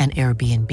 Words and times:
an 0.00 0.10
Airbnb. 0.12 0.72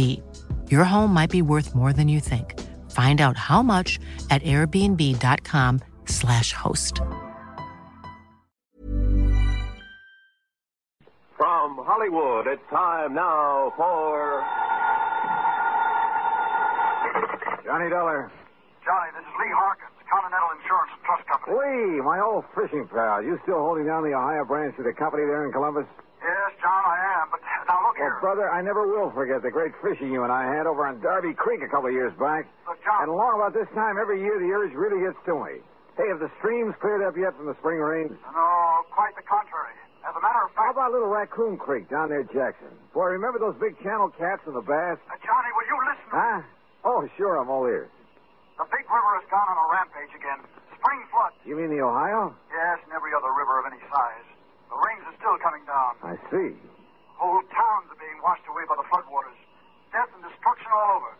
Your 0.71 0.85
home 0.85 1.13
might 1.13 1.29
be 1.29 1.41
worth 1.41 1.75
more 1.75 1.91
than 1.93 2.07
you 2.07 2.19
think. 2.21 2.57
Find 2.91 3.19
out 3.21 3.35
how 3.37 3.61
much 3.61 3.99
at 4.29 4.41
airbnb.com/slash 4.43 6.53
host. 6.53 7.01
From 11.37 11.77
Hollywood, 11.85 12.47
it's 12.47 12.61
time 12.71 13.13
now 13.13 13.71
for. 13.77 14.41
Johnny 17.65 17.89
Dollar. 17.91 18.31
Johnny, 18.83 19.11
this 19.11 19.21
is 19.27 19.35
Lee 19.43 19.51
Harkins, 19.51 19.91
Continental 20.07 20.49
Insurance 20.55 20.91
and 20.95 21.03
Trust 21.03 21.27
Company. 21.27 21.59
Lee, 21.59 21.99
my 22.01 22.19
old 22.23 22.45
fishing 22.55 22.87
pal. 22.87 23.19
You 23.21 23.35
still 23.43 23.59
holding 23.59 23.83
down 23.85 24.03
the 24.07 24.15
Ohio 24.15 24.45
branch 24.47 24.79
of 24.79 24.85
the 24.87 24.93
company 24.95 25.25
there 25.27 25.43
in 25.45 25.51
Columbus? 25.51 25.83
Yes, 26.23 26.51
John, 26.63 26.83
I 26.87 26.95
am, 27.21 27.27
but 27.29 27.41
now 27.67 27.83
look 27.83 27.99
Well, 27.99 28.06
here. 28.06 28.06
Brother, 28.19 28.49
I 28.49 28.61
never 28.61 28.87
will 28.87 29.11
forget 29.11 29.41
the 29.41 29.51
great 29.51 29.71
fishing 29.81 30.11
you 30.11 30.23
and 30.23 30.31
I 30.31 30.45
had 30.47 30.65
over 30.67 30.85
on 30.85 30.99
Darby 31.01 31.33
Creek 31.33 31.61
a 31.61 31.69
couple 31.69 31.87
of 31.89 31.95
years 31.95 32.13
back. 32.19 32.45
Look, 32.67 32.79
John. 32.83 33.03
And 33.07 33.09
along 33.11 33.35
about 33.39 33.53
this 33.53 33.67
time 33.73 33.97
every 33.99 34.21
year, 34.21 34.37
the 34.39 34.49
urge 34.51 34.73
really 34.73 35.01
gets 35.05 35.17
to 35.25 35.35
me. 35.37 35.61
Hey, 35.97 36.07
have 36.13 36.19
the 36.21 36.29
streams 36.37 36.75
cleared 36.79 37.01
up 37.01 37.17
yet 37.17 37.33
from 37.37 37.47
the 37.49 37.57
spring 37.57 37.79
rains? 37.81 38.13
No, 38.29 38.85
quite 38.93 39.15
the 39.17 39.25
contrary. 39.25 39.73
As 40.05 40.13
a 40.13 40.21
matter 40.21 40.45
of 40.45 40.53
fact. 40.53 40.61
How 40.61 40.71
about 40.71 40.91
Little 40.93 41.09
Raccoon 41.09 41.57
Creek 41.57 41.89
down 41.89 42.07
there, 42.13 42.23
Jackson? 42.23 42.69
Boy, 42.93 43.17
remember 43.17 43.39
those 43.41 43.57
big 43.57 43.75
channel 43.81 44.07
cats 44.13 44.45
and 44.45 44.53
the 44.55 44.61
bass? 44.63 45.01
uh, 45.09 45.17
Johnny, 45.25 45.49
will 45.57 45.67
you 45.67 45.77
listen? 45.89 46.09
Huh? 46.13 46.39
Oh, 46.85 47.01
sure, 47.17 47.35
I'm 47.41 47.49
all 47.49 47.65
ears. 47.65 47.89
The 48.61 48.65
big 48.71 48.85
river 48.87 49.11
has 49.19 49.27
gone 49.27 49.45
on 49.49 49.57
a 49.57 49.67
rampage 49.73 50.13
again. 50.15 50.39
Spring 50.77 51.01
flood. 51.11 51.33
You 51.43 51.57
mean 51.57 51.73
the 51.73 51.81
Ohio? 51.81 52.31
Yes, 52.53 52.77
and 52.85 52.93
every 52.93 53.11
other 53.17 53.33
river 53.33 53.59
of 53.59 53.65
any 53.73 53.81
size. 53.89 54.25
The 54.69 54.77
rains 54.77 55.03
are 55.09 55.17
still 55.17 55.37
coming 55.41 55.65
down. 55.65 55.97
I 56.05 56.15
see. 56.29 56.53
Whole 57.17 57.41
towns 57.49 57.89
are 57.89 57.97
being 57.99 58.21
washed 58.21 58.45
away 58.45 58.63
by 58.69 58.77
the 58.77 58.85
floodwaters. 58.93 59.35
Death 59.91 60.13
and 60.13 60.21
destruction 60.21 60.66
all 60.77 60.97
over. 61.01 61.11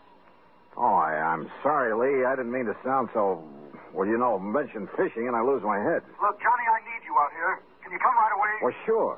Oh, 0.77 0.93
I, 0.93 1.17
I'm 1.17 1.49
sorry, 1.63 1.89
Lee. 1.97 2.25
I 2.25 2.35
didn't 2.37 2.51
mean 2.53 2.65
to 2.69 2.77
sound 2.85 3.09
so, 3.13 3.41
well, 3.93 4.05
you 4.05 4.17
know, 4.17 4.37
mention 4.37 4.87
fishing 4.95 5.25
and 5.27 5.35
I 5.35 5.41
lose 5.41 5.63
my 5.65 5.81
head. 5.81 6.05
Look, 6.21 6.37
Johnny, 6.37 6.65
I 6.69 6.79
need 6.85 7.01
you 7.01 7.17
out 7.17 7.33
here. 7.33 7.59
Can 7.81 7.91
you 7.91 7.99
come 7.99 8.13
right 8.13 8.35
away? 8.37 8.53
Well, 8.61 8.75
sure. 8.85 9.17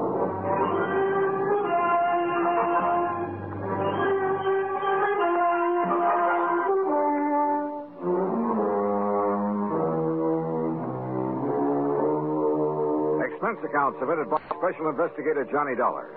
Expense 13.51 13.67
account 13.67 13.99
submitted 13.99 14.31
by 14.31 14.39
Special 14.47 14.87
Investigator 14.87 15.43
Johnny 15.51 15.75
Dollar 15.75 16.07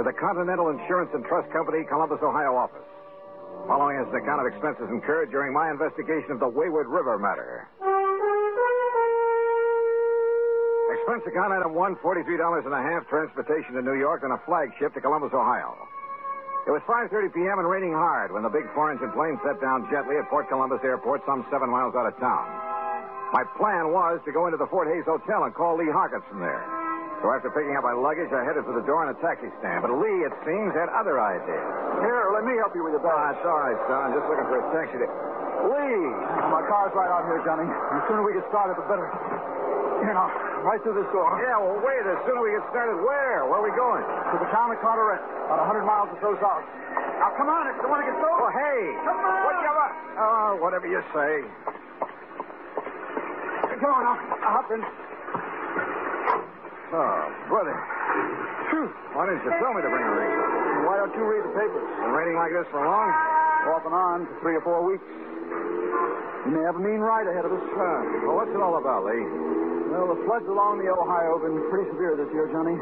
to 0.00 0.02
the 0.02 0.16
Continental 0.16 0.72
Insurance 0.72 1.12
and 1.12 1.20
Trust 1.28 1.52
Company, 1.52 1.84
Columbus, 1.84 2.24
Ohio 2.24 2.56
office. 2.56 2.88
Following 3.68 4.00
is 4.00 4.08
an 4.08 4.16
account 4.16 4.40
of 4.40 4.48
expenses 4.48 4.88
incurred 4.88 5.28
during 5.28 5.52
my 5.52 5.68
investigation 5.68 6.32
of 6.32 6.40
the 6.40 6.48
Wayward 6.48 6.88
River 6.88 7.20
matter. 7.20 7.68
Expense 10.96 11.28
account 11.28 11.52
item 11.52 11.76
one, 11.76 12.00
forty-three 12.00 12.40
dollars 12.40 12.64
and 12.64 12.72
a 12.72 12.80
half, 12.80 13.04
transportation 13.12 13.76
to 13.76 13.84
New 13.84 14.00
York 14.00 14.24
on 14.24 14.32
a 14.32 14.40
flagship 14.48 14.96
to 14.96 15.04
Columbus, 15.04 15.36
Ohio. 15.36 15.76
It 16.64 16.72
was 16.72 16.80
5.30 16.88 17.28
p.m. 17.36 17.60
and 17.60 17.68
raining 17.68 17.92
hard 17.92 18.32
when 18.32 18.40
the 18.40 18.48
big 18.48 18.64
four-engine 18.72 19.12
plane 19.12 19.36
set 19.44 19.60
down 19.60 19.84
gently 19.92 20.16
at 20.16 20.32
Port 20.32 20.48
Columbus 20.48 20.80
Airport 20.80 21.20
some 21.28 21.44
seven 21.52 21.68
miles 21.68 21.92
out 21.92 22.08
of 22.08 22.16
town. 22.16 22.63
My 23.34 23.42
plan 23.58 23.90
was 23.90 24.22
to 24.24 24.30
go 24.30 24.46
into 24.46 24.54
the 24.54 24.70
Fort 24.70 24.86
Hayes 24.86 25.02
Hotel 25.10 25.42
and 25.42 25.50
call 25.50 25.74
Lee 25.74 25.90
Harkins 25.90 26.22
from 26.30 26.38
there. 26.38 26.62
So 27.18 27.34
after 27.34 27.50
picking 27.50 27.74
up 27.74 27.82
my 27.82 27.90
luggage, 27.96 28.30
I 28.30 28.46
headed 28.46 28.62
for 28.62 28.78
the 28.78 28.86
door 28.86 29.02
in 29.02 29.10
a 29.10 29.18
taxi 29.18 29.50
stand. 29.58 29.82
But 29.82 29.90
Lee, 29.98 30.22
it 30.22 30.30
seems, 30.46 30.70
had 30.70 30.86
other 30.94 31.18
ideas. 31.18 31.66
Here, 31.98 32.30
let 32.30 32.46
me 32.46 32.54
help 32.62 32.78
you 32.78 32.86
with 32.86 32.94
your 32.94 33.02
Ah, 33.02 33.34
it's 33.34 33.42
all 33.42 33.58
right, 33.58 33.74
son. 33.90 34.14
Just 34.14 34.22
looking 34.30 34.46
for 34.46 34.62
a 34.62 34.66
taxi 34.70 35.02
to... 35.02 35.08
Lee! 35.66 36.06
My 36.52 36.62
car's 36.70 36.94
right 36.94 37.10
out 37.10 37.26
here, 37.26 37.42
Johnny. 37.42 37.66
The 37.66 38.00
sooner 38.06 38.22
we 38.22 38.38
get 38.38 38.46
started, 38.54 38.78
the 38.78 38.86
better. 38.86 39.08
Here 40.04 40.14
now, 40.14 40.30
right 40.62 40.78
through 40.86 41.00
this 41.02 41.10
door. 41.10 41.26
Yeah, 41.42 41.58
well, 41.58 41.80
wait. 41.82 42.06
The 42.06 42.14
sooner 42.30 42.38
we 42.38 42.54
get 42.54 42.62
started, 42.70 43.02
where? 43.02 43.50
Where 43.50 43.58
are 43.58 43.66
we 43.66 43.74
going? 43.74 44.04
To 44.04 44.36
the 44.38 44.50
town 44.54 44.70
of 44.70 44.78
Carteret, 44.78 45.18
about 45.50 45.58
a 45.58 45.66
100 45.74 45.82
miles 45.82 46.06
or 46.14 46.18
so 46.22 46.30
south. 46.38 46.62
Now, 47.18 47.34
come 47.34 47.50
on, 47.50 47.66
if 47.66 47.82
you 47.82 47.88
want 47.90 48.04
to 48.04 48.08
get 48.14 48.14
Oh, 48.14 48.30
sold. 48.30 48.52
hey! 48.54 48.80
Come 49.02 49.18
on! 49.18 49.38
What 49.42 49.56
you? 49.58 49.72
Oh, 50.22 50.50
whatever 50.62 50.86
you 50.86 51.02
say. 51.10 51.42
Come 53.80 53.90
on 53.90 54.02
now. 54.06 54.16
I'll 54.44 54.54
hop 54.62 54.70
in. 54.70 54.80
Oh, 56.94 57.20
brother. 57.50 57.74
Phew. 58.70 58.86
Why 59.18 59.26
didn't 59.26 59.42
you 59.42 59.52
tell 59.58 59.74
me 59.74 59.82
to 59.82 59.90
bring 59.90 60.04
a 60.06 60.14
ring? 60.14 60.32
Why 60.86 60.94
don't 61.02 61.14
you 61.18 61.24
read 61.26 61.42
the 61.42 61.54
papers? 61.58 61.82
Been 61.82 62.14
raining 62.14 62.38
like 62.38 62.54
this 62.54 62.66
for 62.70 62.86
long? 62.86 63.10
Off 63.74 63.82
and 63.82 63.94
on 63.94 64.26
for 64.30 64.36
three 64.46 64.54
or 64.54 64.62
four 64.62 64.84
weeks. 64.86 65.02
You 66.46 66.52
may 66.54 66.62
have 66.68 66.76
a 66.76 66.84
mean 66.84 67.00
ride 67.00 67.26
ahead 67.26 67.48
of 67.48 67.52
us. 67.56 67.64
Uh, 67.72 68.28
well, 68.28 68.36
what's 68.38 68.52
it 68.52 68.60
all 68.60 68.76
about, 68.78 69.08
Lee? 69.08 69.24
Well, 69.90 70.12
the 70.12 70.20
floods 70.28 70.46
along 70.46 70.84
the 70.84 70.92
Ohio 70.92 71.40
have 71.40 71.44
been 71.48 71.58
pretty 71.72 71.88
severe 71.90 72.14
this 72.14 72.28
year, 72.30 72.46
Johnny. 72.52 72.76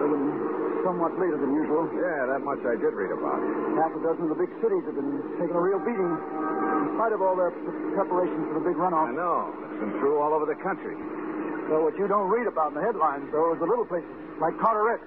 Somewhat 0.00 1.12
later 1.20 1.36
than 1.36 1.52
usual. 1.52 1.84
Yeah, 1.92 2.24
that 2.32 2.40
much 2.40 2.64
I 2.64 2.72
did 2.72 2.96
read 2.96 3.12
about. 3.12 3.36
Half 3.76 3.92
a 3.92 4.00
dozen 4.00 4.32
of 4.32 4.32
the 4.32 4.40
big 4.40 4.48
cities 4.64 4.80
have 4.88 4.96
been 4.96 5.12
taking 5.36 5.52
a 5.52 5.60
real 5.60 5.76
beating, 5.76 6.08
in 6.08 6.96
spite 6.96 7.12
of 7.12 7.20
all 7.20 7.36
their 7.36 7.52
preparations 7.92 8.48
for 8.48 8.56
the 8.56 8.64
big 8.64 8.80
runoff. 8.80 9.12
I 9.12 9.14
know. 9.14 9.52
It's 9.52 9.80
been 9.84 9.92
true 10.00 10.16
all 10.24 10.32
over 10.32 10.48
the 10.48 10.56
country. 10.64 10.96
So 11.68 11.84
what 11.84 11.94
you 12.00 12.08
don't 12.08 12.32
read 12.32 12.48
about 12.48 12.72
in 12.72 12.80
the 12.80 12.84
headlines, 12.84 13.28
though, 13.28 13.52
is 13.52 13.60
the 13.60 13.68
little 13.68 13.84
places. 13.84 14.08
like 14.40 14.56
Carteret. 14.56 15.04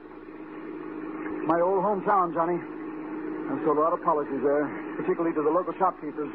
My 1.49 1.57
old 1.59 1.81
hometown, 1.81 2.37
Johnny. 2.37 2.61
I've 2.61 3.59
sold 3.65 3.81
a 3.81 3.83
lot 3.83 3.91
of 3.97 4.01
policies 4.05 4.39
there, 4.45 4.69
particularly 4.95 5.33
to 5.35 5.41
the 5.41 5.49
local 5.49 5.73
shopkeepers. 5.81 6.29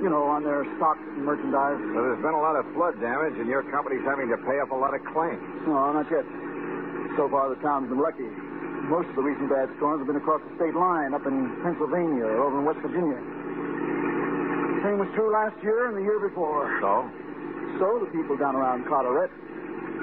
You 0.00 0.08
know, 0.08 0.24
on 0.24 0.40
their 0.42 0.64
stock 0.80 0.96
and 0.96 1.28
merchandise. 1.28 1.76
So 1.92 2.00
there's 2.00 2.24
been 2.24 2.32
a 2.32 2.40
lot 2.40 2.56
of 2.56 2.64
flood 2.72 2.96
damage, 2.96 3.36
and 3.36 3.44
your 3.44 3.60
company's 3.68 4.00
having 4.08 4.32
to 4.32 4.40
pay 4.48 4.56
up 4.56 4.72
a 4.72 4.74
lot 4.74 4.96
of 4.96 5.04
claims. 5.12 5.44
No, 5.68 5.92
not 5.92 6.08
yet. 6.08 6.24
So 7.16 7.28
far, 7.28 7.50
the 7.50 7.60
town's 7.60 7.88
been 7.90 8.00
lucky. 8.00 8.28
Most 8.86 9.10
of 9.10 9.16
the 9.16 9.22
recent 9.22 9.50
bad 9.50 9.68
storms 9.76 10.00
have 10.00 10.06
been 10.06 10.18
across 10.18 10.40
the 10.46 10.54
state 10.56 10.74
line, 10.74 11.14
up 11.14 11.26
in 11.26 11.50
Pennsylvania 11.62 12.24
or 12.26 12.48
over 12.48 12.58
in 12.58 12.64
West 12.64 12.80
Virginia. 12.80 13.18
Same 14.82 14.98
was 14.98 15.10
true 15.14 15.30
last 15.30 15.54
year 15.62 15.90
and 15.90 15.96
the 15.98 16.02
year 16.02 16.18
before. 16.18 16.70
So? 16.80 17.04
So 17.78 18.00
the 18.00 18.10
people 18.14 18.36
down 18.36 18.56
around 18.56 18.86
Carteret, 18.88 19.30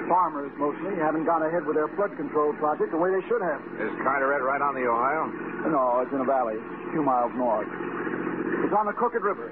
farmers 0.06 0.52
mostly, 0.56 0.94
haven't 0.96 1.24
gone 1.24 1.42
ahead 1.42 1.66
with 1.66 1.74
their 1.74 1.88
flood 1.98 2.14
control 2.16 2.54
project 2.56 2.92
the 2.92 3.00
way 3.00 3.10
they 3.10 3.24
should 3.26 3.42
have. 3.42 3.60
Is 3.82 3.92
Carteret 4.04 4.40
right 4.40 4.62
on 4.62 4.74
the 4.78 4.86
Ohio? 4.86 5.26
No, 5.68 6.00
it's 6.00 6.12
in 6.12 6.20
a 6.20 6.28
valley, 6.28 6.56
a 6.56 6.90
few 6.92 7.02
miles 7.02 7.32
north. 7.34 7.68
It's 8.64 8.72
on 8.72 8.86
the 8.86 8.94
Crooked 8.94 9.22
River. 9.22 9.50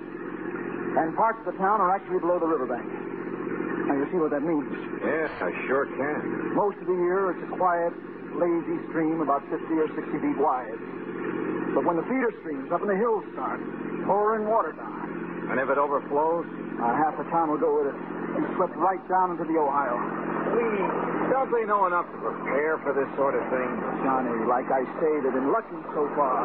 And 0.97 1.17
parts 1.17 1.39
of 1.45 1.53
the 1.53 1.59
town 1.59 1.81
are 1.81 1.93
actually 1.93 2.21
below 2.21 2.39
the 2.39 2.47
riverbank. 2.47 3.06
Now, 3.87 3.95
you 3.95 4.07
see 4.11 4.19
what 4.19 4.31
that 4.35 4.43
means. 4.43 4.67
Yes, 5.03 5.31
I 5.39 5.51
sure 5.71 5.87
can. 5.87 6.55
Most 6.59 6.77
of 6.83 6.87
the 6.91 6.99
year, 6.99 7.31
it's 7.31 7.43
a 7.47 7.53
quiet, 7.57 7.95
lazy 8.35 8.83
stream 8.91 9.21
about 9.23 9.47
50 9.47 9.63
or 9.79 9.87
60 9.95 10.11
feet 10.19 10.39
wide. 10.43 10.75
But 11.75 11.85
when 11.87 11.97
the 11.97 12.07
feeder 12.11 12.33
streams 12.43 12.73
up 12.73 12.83
in 12.83 12.89
the 12.89 12.97
hills 12.99 13.23
start 13.37 13.61
pouring 14.09 14.49
water 14.49 14.73
down, 14.73 15.47
And 15.55 15.61
if 15.61 15.71
it 15.71 15.79
overflows? 15.79 16.47
uh, 16.77 16.93
half 16.99 17.17
the 17.17 17.25
town 17.31 17.49
will 17.49 17.63
go 17.63 17.79
with 17.79 17.95
it 17.95 17.97
and 18.37 18.43
slip 18.59 18.75
right 18.77 19.01
down 19.09 19.31
into 19.33 19.45
the 19.49 19.57
Ohio. 19.57 19.97
Please, 20.53 20.91
don't 21.33 21.49
they 21.55 21.65
know 21.65 21.87
enough 21.87 22.05
to 22.11 22.19
prepare 22.21 22.77
for 22.85 22.93
this 22.93 23.09
sort 23.17 23.33
of 23.39 23.41
thing? 23.49 23.71
Johnny, 24.05 24.35
like 24.45 24.69
I 24.69 24.85
say, 25.01 25.11
they've 25.25 25.33
been 25.33 25.53
lucky 25.53 25.79
so 25.97 26.05
far. 26.19 26.45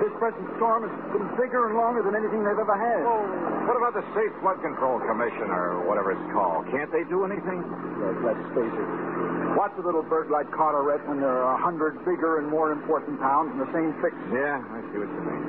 This 0.00 0.12
present 0.20 0.46
storm 0.60 0.86
has 0.86 0.94
been 1.10 1.26
bigger 1.34 1.66
and 1.66 1.74
longer 1.76 2.04
than 2.04 2.14
anything 2.14 2.44
they've 2.44 2.58
ever 2.58 2.78
had. 2.78 3.02
Well, 3.02 3.26
what 3.66 3.76
about 3.76 3.94
the 3.98 4.04
State 4.14 4.30
Flood 4.40 4.62
Control 4.62 5.00
Commission, 5.02 5.50
or 5.50 5.82
whatever 5.88 6.12
it's 6.14 6.28
called? 6.30 6.68
Can't 6.70 6.92
they 6.92 7.02
do 7.10 7.26
anything? 7.26 7.64
Look, 7.98 8.16
let's 8.22 8.44
face 8.54 8.70
it. 8.70 8.88
What's 9.56 9.74
a 9.80 9.84
little 9.84 10.04
bird 10.04 10.30
like 10.30 10.46
Carteret 10.52 11.00
when 11.08 11.18
there 11.18 11.32
are 11.32 11.56
a 11.56 11.60
hundred 11.60 11.98
bigger 12.04 12.38
and 12.38 12.46
more 12.46 12.70
important 12.70 13.18
towns 13.18 13.50
in 13.56 13.58
the 13.58 13.70
same 13.72 13.96
fix? 14.04 14.14
Yeah, 14.30 14.60
I 14.60 14.78
see 14.92 15.00
what 15.00 15.08
you 15.08 15.22
mean. 15.26 15.44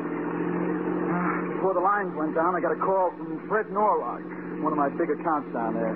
Before 1.60 1.74
the 1.76 1.84
lines 1.84 2.16
went 2.16 2.34
down, 2.34 2.56
I 2.56 2.62
got 2.62 2.72
a 2.72 2.80
call 2.80 3.12
from 3.18 3.44
Fred 3.50 3.68
Norlock, 3.68 4.24
one 4.64 4.72
of 4.72 4.80
my 4.80 4.90
big 4.90 5.12
accounts 5.12 5.52
down 5.52 5.76
there. 5.76 5.94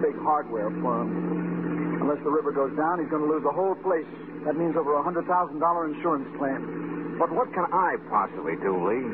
Big 0.00 0.16
hardware 0.22 0.70
firm. 0.80 1.98
Unless 2.00 2.22
the 2.22 2.30
river 2.30 2.52
goes 2.52 2.70
down, 2.76 3.00
he's 3.00 3.10
going 3.10 3.26
to 3.26 3.28
lose 3.28 3.42
the 3.42 3.50
whole 3.50 3.74
place. 3.82 4.06
That 4.44 4.54
means 4.54 4.76
over 4.76 4.94
a 4.94 5.02
$100,000 5.02 5.26
insurance 5.26 6.28
claim. 6.38 6.85
But 7.18 7.32
what 7.32 7.48
can 7.56 7.64
I 7.72 7.96
possibly 8.12 8.56
do, 8.60 8.76
Lee? 8.76 9.08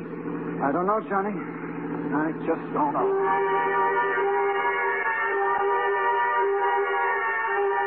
I 0.62 0.74
don't 0.74 0.86
know, 0.86 0.98
Johnny. 1.06 1.34
I 1.34 2.34
just 2.42 2.64
don't 2.74 2.92
know. 2.92 3.08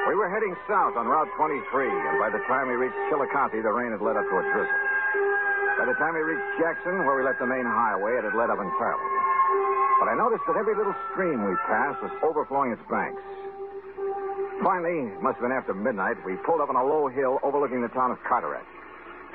We 0.08 0.16
were 0.16 0.32
heading 0.32 0.56
south 0.68 0.96
on 0.96 1.08
Route 1.08 1.28
23, 1.36 1.60
and 1.92 2.16
by 2.20 2.32
the 2.32 2.40
time 2.48 2.72
we 2.72 2.80
reached 2.80 2.96
Chillicothe, 3.12 3.60
the 3.60 3.74
rain 3.76 3.92
had 3.92 4.00
led 4.00 4.16
up 4.16 4.24
to 4.24 4.36
a 4.40 4.44
drizzle. 4.56 4.82
By 5.80 5.86
the 5.92 5.98
time 6.00 6.16
we 6.16 6.24
reached 6.24 6.52
Jackson, 6.64 7.04
where 7.04 7.20
we 7.20 7.24
left 7.24 7.40
the 7.44 7.50
main 7.52 7.68
highway, 7.68 8.16
it 8.16 8.24
had 8.24 8.36
let 8.40 8.48
up 8.48 8.60
entirely. 8.64 9.12
But 10.00 10.08
I 10.08 10.16
noticed 10.16 10.48
that 10.48 10.56
every 10.56 10.76
little 10.76 10.96
stream 11.12 11.44
we 11.44 11.56
passed 11.68 12.00
was 12.00 12.12
overflowing 12.24 12.72
its 12.72 12.84
banks. 12.88 13.20
Finally, 14.64 15.12
it 15.12 15.22
must 15.22 15.36
have 15.38 15.44
been 15.44 15.52
after 15.52 15.74
midnight, 15.74 16.16
we 16.24 16.40
pulled 16.48 16.62
up 16.62 16.70
on 16.72 16.80
a 16.80 16.86
low 16.86 17.08
hill 17.12 17.40
overlooking 17.44 17.82
the 17.82 17.92
town 17.92 18.12
of 18.12 18.18
Carteret. 18.24 18.64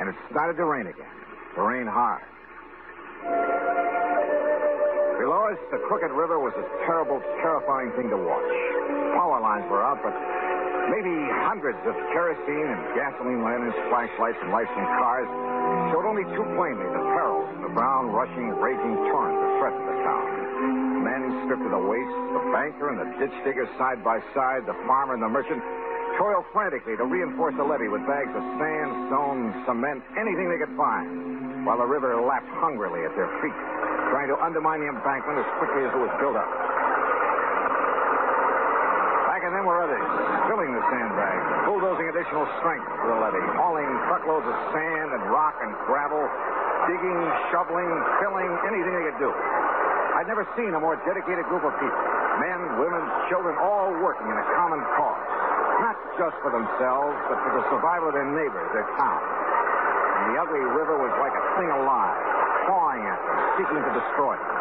And 0.01 0.09
it 0.09 0.17
started 0.33 0.57
to 0.57 0.65
rain 0.65 0.89
again. 0.89 1.13
To 1.57 1.61
rain 1.61 1.85
hard. 1.85 2.25
Below 5.21 5.53
us, 5.53 5.61
the 5.69 5.77
crooked 5.85 6.09
river 6.17 6.41
was 6.41 6.57
a 6.57 6.65
terrible, 6.89 7.21
terrifying 7.45 7.93
thing 7.93 8.09
to 8.09 8.17
watch. 8.17 8.51
Power 9.13 9.45
lines 9.45 9.69
were 9.69 9.85
out, 9.85 10.01
but 10.01 10.17
maybe 10.89 11.13
hundreds 11.45 11.77
of 11.85 11.93
kerosene 12.17 12.73
and 12.73 12.81
gasoline 12.97 13.45
lanterns, 13.45 13.77
flashlights, 13.93 14.41
and 14.41 14.49
lights 14.49 14.73
from 14.73 14.89
cars 14.97 15.29
showed 15.93 16.09
only 16.09 16.25
too 16.33 16.49
plainly 16.57 16.89
the 16.89 17.05
perils 17.13 17.53
of 17.61 17.69
the 17.69 17.73
brown, 17.77 18.09
rushing, 18.09 18.57
raging 18.57 18.97
torrent 19.13 19.37
that 19.37 19.53
threatened 19.61 19.85
the 19.85 19.99
town. 20.01 21.05
Men 21.05 21.45
stripped 21.45 21.61
to 21.61 21.73
the 21.77 21.85
waist, 21.85 22.17
the 22.33 22.45
banker 22.57 22.89
and 22.89 22.99
the 23.05 23.09
ditch 23.21 23.37
digger 23.45 23.69
side 23.77 24.01
by 24.01 24.25
side, 24.33 24.65
the 24.65 24.77
farmer 24.89 25.13
and 25.13 25.21
the 25.23 25.29
merchant 25.29 25.61
toiled 26.21 26.45
frantically 26.53 27.01
to 27.01 27.09
reinforce 27.09 27.57
the 27.57 27.65
levee 27.65 27.89
with 27.89 28.05
bags 28.05 28.29
of 28.37 28.45
sand, 28.61 28.93
stone, 29.09 29.57
cement, 29.65 30.05
anything 30.21 30.53
they 30.53 30.61
could 30.61 30.77
find, 30.77 31.65
while 31.65 31.81
the 31.81 31.89
river 31.89 32.13
lapped 32.21 32.53
hungrily 32.61 33.09
at 33.09 33.13
their 33.17 33.33
feet, 33.41 33.57
trying 34.13 34.29
to 34.29 34.37
undermine 34.45 34.85
the 34.85 34.91
embankment 34.93 35.41
as 35.41 35.49
quickly 35.57 35.81
as 35.81 35.89
it 35.89 35.97
was 35.97 36.13
built 36.21 36.37
up. 36.37 36.45
Back 39.33 39.49
in 39.49 39.53
them 39.57 39.65
were 39.65 39.81
others, 39.81 40.05
filling 40.45 40.69
the 40.77 40.85
sandbags, 40.93 41.41
bulldozing 41.65 42.13
additional 42.13 42.45
strength 42.61 42.85
to 42.85 43.07
the 43.09 43.17
levee, 43.17 43.49
hauling 43.57 43.89
truckloads 44.13 44.45
of 44.45 44.57
sand 44.77 45.17
and 45.17 45.25
rock 45.33 45.57
and 45.65 45.73
gravel, 45.89 46.21
digging, 46.85 47.17
shoveling, 47.49 47.89
filling, 48.21 48.53
anything 48.69 48.93
they 48.93 49.09
could 49.09 49.21
do. 49.25 49.33
I'd 50.21 50.29
never 50.29 50.45
seen 50.53 50.77
a 50.77 50.81
more 50.85 51.01
dedicated 51.09 51.49
group 51.49 51.65
of 51.65 51.73
people. 51.81 52.05
Men, 52.45 52.61
women, 52.77 53.01
children, 53.33 53.57
all 53.57 53.89
working 54.05 54.29
in 54.29 54.37
a 54.37 54.47
common 54.53 54.85
cause. 55.01 55.50
Not 55.81 55.97
just 56.21 56.37
for 56.45 56.53
themselves, 56.53 57.17
but 57.33 57.41
for 57.41 57.53
the 57.57 57.65
survival 57.73 58.13
of 58.13 58.15
their 58.15 58.29
neighbors, 58.29 58.69
their 58.77 58.85
town. 59.01 59.23
And 60.21 60.37
the 60.37 60.37
ugly 60.37 60.61
river 60.61 61.01
was 61.01 61.13
like 61.17 61.33
a 61.33 61.45
thing 61.57 61.73
alive, 61.73 62.21
clawing 62.69 63.01
at 63.09 63.17
them, 63.17 63.39
seeking 63.57 63.81
to 63.81 63.93
destroy 63.97 64.37
them. 64.37 64.57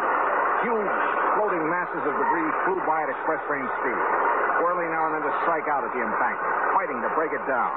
Huge 0.64 0.96
floating 1.36 1.64
masses 1.68 2.00
of 2.08 2.12
debris 2.16 2.50
flew 2.64 2.80
by 2.88 3.04
at 3.04 3.12
express 3.12 3.40
train 3.48 3.68
speed, 3.80 4.00
whirling 4.64 4.88
now 4.92 5.12
and 5.12 5.20
then 5.20 5.24
to 5.28 5.34
strike 5.44 5.68
out 5.68 5.84
at 5.84 5.92
the 5.92 6.00
embankment, 6.00 6.54
fighting 6.72 6.98
to 7.04 7.10
break 7.12 7.32
it 7.36 7.44
down. 7.44 7.72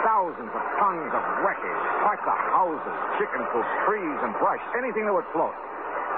Thousands 0.00 0.48
of 0.48 0.62
tons 0.80 1.12
of 1.12 1.22
wreckage, 1.44 1.82
parts 2.00 2.24
of 2.24 2.36
houses, 2.56 2.96
chicken 3.20 3.44
coops, 3.52 3.68
trees, 3.84 4.18
and 4.24 4.32
brush, 4.40 4.60
anything 4.72 5.04
that 5.04 5.12
would 5.12 5.28
float. 5.36 5.52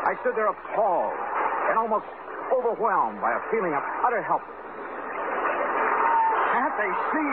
I 0.07 0.15
stood 0.23 0.39
there 0.39 0.47
appalled 0.51 1.15
and 1.71 1.79
almost 1.79 2.07
overwhelmed 2.55 3.19
by 3.19 3.35
a 3.35 3.43
feeling 3.51 3.75
of 3.75 3.83
utter 4.07 4.23
helplessness. 4.23 4.72
Can't 6.73 6.89
they 6.89 6.97
see? 7.13 7.33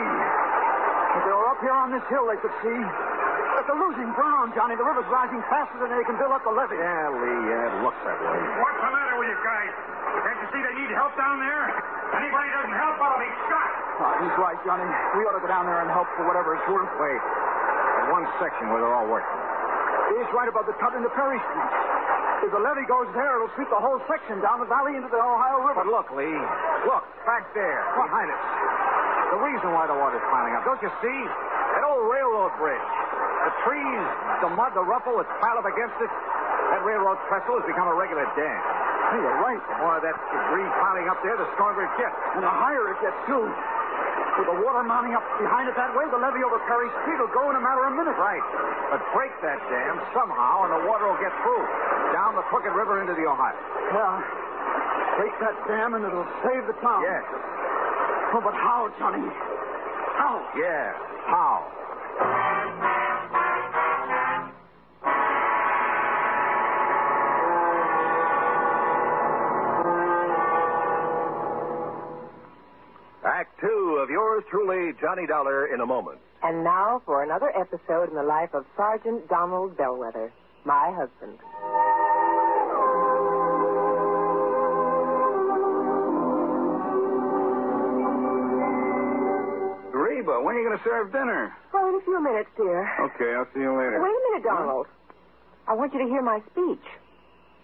If 1.16 1.22
they 1.24 1.32
were 1.32 1.48
up 1.48 1.60
here 1.64 1.72
on 1.72 1.88
this 1.96 2.04
hill, 2.12 2.28
they 2.28 2.36
could 2.44 2.52
see. 2.60 2.76
But 2.76 3.64
they're 3.64 3.80
losing 3.80 4.12
ground, 4.12 4.52
Johnny. 4.52 4.76
The 4.76 4.84
river's 4.84 5.08
rising 5.08 5.40
faster 5.48 5.80
than 5.80 5.88
they 5.96 6.04
can 6.04 6.20
build 6.20 6.36
up 6.36 6.44
the 6.44 6.52
levee. 6.52 6.76
Yeah, 6.76 7.08
Lee, 7.08 7.48
yeah, 7.48 7.72
it 7.72 7.74
looks 7.80 7.96
that 8.04 8.20
way. 8.20 8.36
What's 8.36 8.80
the 8.84 8.92
matter 8.92 9.16
with 9.16 9.32
you 9.32 9.40
guys? 9.40 9.72
Can't 10.28 10.38
you 10.44 10.48
see 10.52 10.60
they 10.60 10.76
need 10.76 10.92
help 10.92 11.16
down 11.16 11.40
there? 11.40 11.72
Anybody 12.20 12.48
doesn't 12.52 12.76
help, 12.84 13.00
I'll 13.00 13.16
be 13.16 13.32
shot. 13.48 13.68
Oh, 14.04 14.12
he's 14.20 14.36
right, 14.36 14.60
Johnny. 14.60 14.84
We 15.16 15.24
ought 15.24 15.36
to 15.40 15.40
go 15.40 15.48
down 15.48 15.64
there 15.64 15.80
and 15.80 15.88
help 15.88 16.12
for 16.20 16.28
whatever 16.28 16.60
it's 16.60 16.68
worth. 16.68 16.92
Wait. 17.00 17.24
At 18.04 18.12
one 18.12 18.28
section 18.44 18.68
where 18.68 18.84
they're 18.84 18.92
all 18.92 19.08
working. 19.08 19.40
It's 20.20 20.32
right 20.36 20.52
above 20.52 20.68
the 20.68 20.76
cut 20.76 20.92
the 20.92 21.12
Perry 21.16 21.40
Street. 21.40 21.72
If 22.44 22.52
the 22.52 22.60
levee 22.60 22.84
goes 22.84 23.08
there, 23.16 23.40
it'll 23.40 23.52
sweep 23.56 23.72
the 23.72 23.80
whole 23.80 24.04
section 24.04 24.44
down 24.44 24.60
the 24.60 24.68
valley 24.68 25.00
into 25.00 25.08
the 25.08 25.20
Ohio 25.20 25.64
River. 25.64 25.80
But 25.80 25.88
look, 25.88 26.12
Lee. 26.12 26.28
Look, 26.84 27.04
back 27.24 27.48
there, 27.56 27.80
behind 27.96 28.28
us. 28.28 28.44
The 29.30 29.38
reason 29.38 29.70
why 29.70 29.86
the 29.86 29.94
water's 29.94 30.24
piling 30.30 30.58
up, 30.58 30.66
don't 30.66 30.82
you 30.82 30.90
see? 30.98 31.18
That 31.78 31.86
old 31.86 32.10
railroad 32.10 32.50
bridge. 32.58 32.88
The 33.46 33.52
trees, 33.62 34.04
the 34.42 34.50
mud, 34.52 34.74
the 34.74 34.82
ruffle 34.82 35.16
that's 35.22 35.30
piled 35.38 35.62
up 35.62 35.68
against 35.70 35.96
it. 36.02 36.10
That 36.74 36.82
railroad 36.82 37.18
trestle 37.30 37.58
has 37.58 37.66
become 37.66 37.86
a 37.86 37.94
regular 37.94 38.26
dam. 38.34 38.60
Hey, 39.10 39.18
you're 39.22 39.40
right. 39.42 39.58
The 39.58 39.76
more 39.82 39.98
of 39.98 40.04
that 40.06 40.14
debris 40.14 40.66
piling 40.82 41.06
up 41.10 41.18
there, 41.22 41.34
the 41.38 41.46
stronger 41.58 41.82
it 41.82 41.94
gets. 41.98 42.14
And 42.38 42.42
the 42.42 42.50
higher 42.50 42.90
it 42.90 42.98
gets, 43.02 43.18
too. 43.26 43.42
With 44.38 44.46
the 44.46 44.58
water 44.62 44.86
mounting 44.86 45.18
up 45.18 45.26
behind 45.38 45.66
it 45.66 45.74
that 45.74 45.90
way, 45.98 46.06
the 46.10 46.18
levee 46.18 46.46
over 46.46 46.62
Perry 46.70 46.86
Street 47.02 47.18
will 47.18 47.34
go 47.34 47.50
in 47.50 47.58
a 47.58 47.62
matter 47.62 47.86
of 47.86 47.94
minutes. 47.98 48.18
Right. 48.18 48.42
But 48.90 49.02
break 49.14 49.34
that 49.42 49.58
dam 49.66 49.98
somehow, 50.14 50.66
and 50.66 50.70
the 50.74 50.82
water 50.86 51.10
will 51.10 51.18
get 51.18 51.34
through. 51.42 51.64
Down 52.14 52.38
the 52.38 52.46
Crooked 52.50 52.70
River 52.70 53.02
into 53.02 53.14
the 53.14 53.26
Ohio. 53.26 53.54
Yeah. 53.94 54.22
Break 55.18 55.34
that 55.42 55.58
dam 55.66 55.94
and 55.98 56.06
it'll 56.06 56.26
save 56.46 56.66
the 56.70 56.76
town. 56.78 57.02
Yes. 57.02 57.26
Oh, 58.32 58.40
but 58.40 58.54
how, 58.54 58.88
Johnny? 58.98 59.26
How? 60.16 60.38
Yeah. 60.56 60.92
How? 61.26 61.66
Act 73.24 73.60
two 73.60 73.98
of 74.00 74.08
yours 74.08 74.44
truly, 74.50 74.92
Johnny 75.00 75.26
Dollar, 75.26 75.66
in 75.74 75.80
a 75.80 75.86
moment. 75.86 76.18
And 76.42 76.64
now 76.64 77.02
for 77.04 77.22
another 77.22 77.50
episode 77.58 78.08
in 78.08 78.14
the 78.14 78.22
life 78.22 78.54
of 78.54 78.64
Sergeant 78.76 79.28
Donald 79.28 79.76
Bellwether, 79.76 80.32
my 80.64 80.92
husband. 80.92 81.38
Going 90.70 90.78
to 90.78 90.84
serve 90.86 91.10
dinner? 91.10 91.50
Oh, 91.74 91.88
in 91.90 91.94
a 91.98 92.04
few 92.06 92.22
minutes, 92.22 92.50
dear. 92.56 92.86
Okay, 93.10 93.34
I'll 93.34 93.50
see 93.54 93.60
you 93.60 93.74
later. 93.74 93.98
Wait 93.98 94.14
a 94.14 94.22
minute, 94.30 94.44
Donald. 94.46 94.86
I 95.66 95.74
want 95.74 95.92
you 95.92 95.98
to 95.98 96.06
hear 96.06 96.22
my 96.22 96.38
speech. 96.54 96.86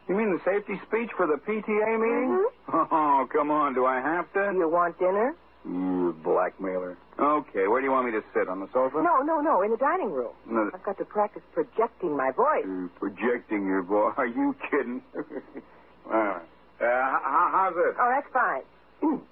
You 0.08 0.14
mean 0.14 0.34
the 0.34 0.42
safety 0.42 0.75
speech 0.86 1.10
for 1.16 1.26
the 1.26 1.38
PTA 1.38 1.98
meeting? 1.98 2.46
Oh, 2.68 3.28
come 3.32 3.52
on. 3.52 3.75
Do 3.75 3.86
I 3.86 4.00
have 4.02 4.26
to? 4.34 4.50
You 4.58 4.68
want 4.68 4.98
dinner? 4.98 5.36
You 5.64 6.18
blackmailer. 6.26 6.98
Okay, 7.14 7.70
where 7.70 7.80
do 7.80 7.86
you 7.86 7.92
want 7.92 8.06
me 8.06 8.12
to 8.12 8.22
sit? 8.34 8.48
On 8.48 8.58
the 8.58 8.66
sofa? 8.75 8.98
No, 8.98 9.22
no, 9.22 9.38
no, 9.38 9.62
in 9.62 9.70
the 9.70 9.76
dining 9.78 10.10
room. 10.10 10.34
No. 10.50 10.70
I've 10.75 10.82
got 10.82 10.98
to 10.98 11.04
practice 11.04 11.42
projecting 11.54 12.16
my 12.16 12.32
voice. 12.34 12.66
Projecting 12.98 13.66
your 13.70 13.82
voice. 13.82 14.14
Are 14.18 14.26
you 14.26 14.54
kidding? 14.70 15.00
Right. 16.06 16.42
Uh, 16.78 16.86
h- 16.86 17.50
how's 17.54 17.75
this? 17.75 17.94
Oh, 17.98 18.10
that's 18.14 18.30
fine. 18.34 18.62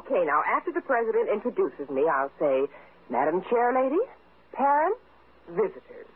okay, 0.00 0.22
now, 0.28 0.40
after 0.44 0.72
the 0.72 0.80
president 0.84 1.28
introduces 1.32 1.88
me, 1.88 2.04
I'll 2.08 2.32
say, 2.38 2.68
Madam 3.10 3.42
Chair, 3.48 3.72
ladies, 3.72 4.08
parents, 4.52 5.00
visitors. 5.48 6.06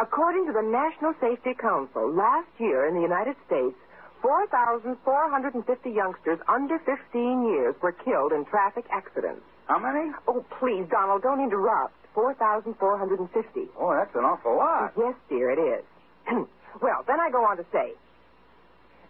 According 0.00 0.46
to 0.46 0.52
the 0.52 0.62
National 0.62 1.14
Safety 1.20 1.54
Council, 1.54 2.10
last 2.12 2.48
year 2.58 2.86
in 2.88 2.94
the 2.94 3.00
United 3.00 3.36
States, 3.46 3.76
4,450 4.22 5.90
youngsters 5.90 6.38
under 6.48 6.78
15 6.80 7.48
years 7.48 7.74
were 7.82 7.92
killed 7.92 8.32
in 8.32 8.44
traffic 8.44 8.84
accidents. 8.90 9.42
How 9.66 9.78
many? 9.78 10.12
Oh, 10.28 10.44
please, 10.58 10.84
Donald, 10.90 11.22
don't 11.22 11.40
interrupt. 11.40 11.94
4,450. 12.14 13.68
Oh, 13.78 13.94
that's 13.94 14.14
an 14.14 14.24
awful 14.24 14.56
lot. 14.56 14.92
Yes, 14.96 15.14
dear, 15.28 15.50
it 15.50 15.60
is. 15.60 15.84
well, 16.82 17.04
then 17.06 17.20
I 17.20 17.30
go 17.30 17.44
on 17.44 17.56
to 17.56 17.64
say, 17.72 17.92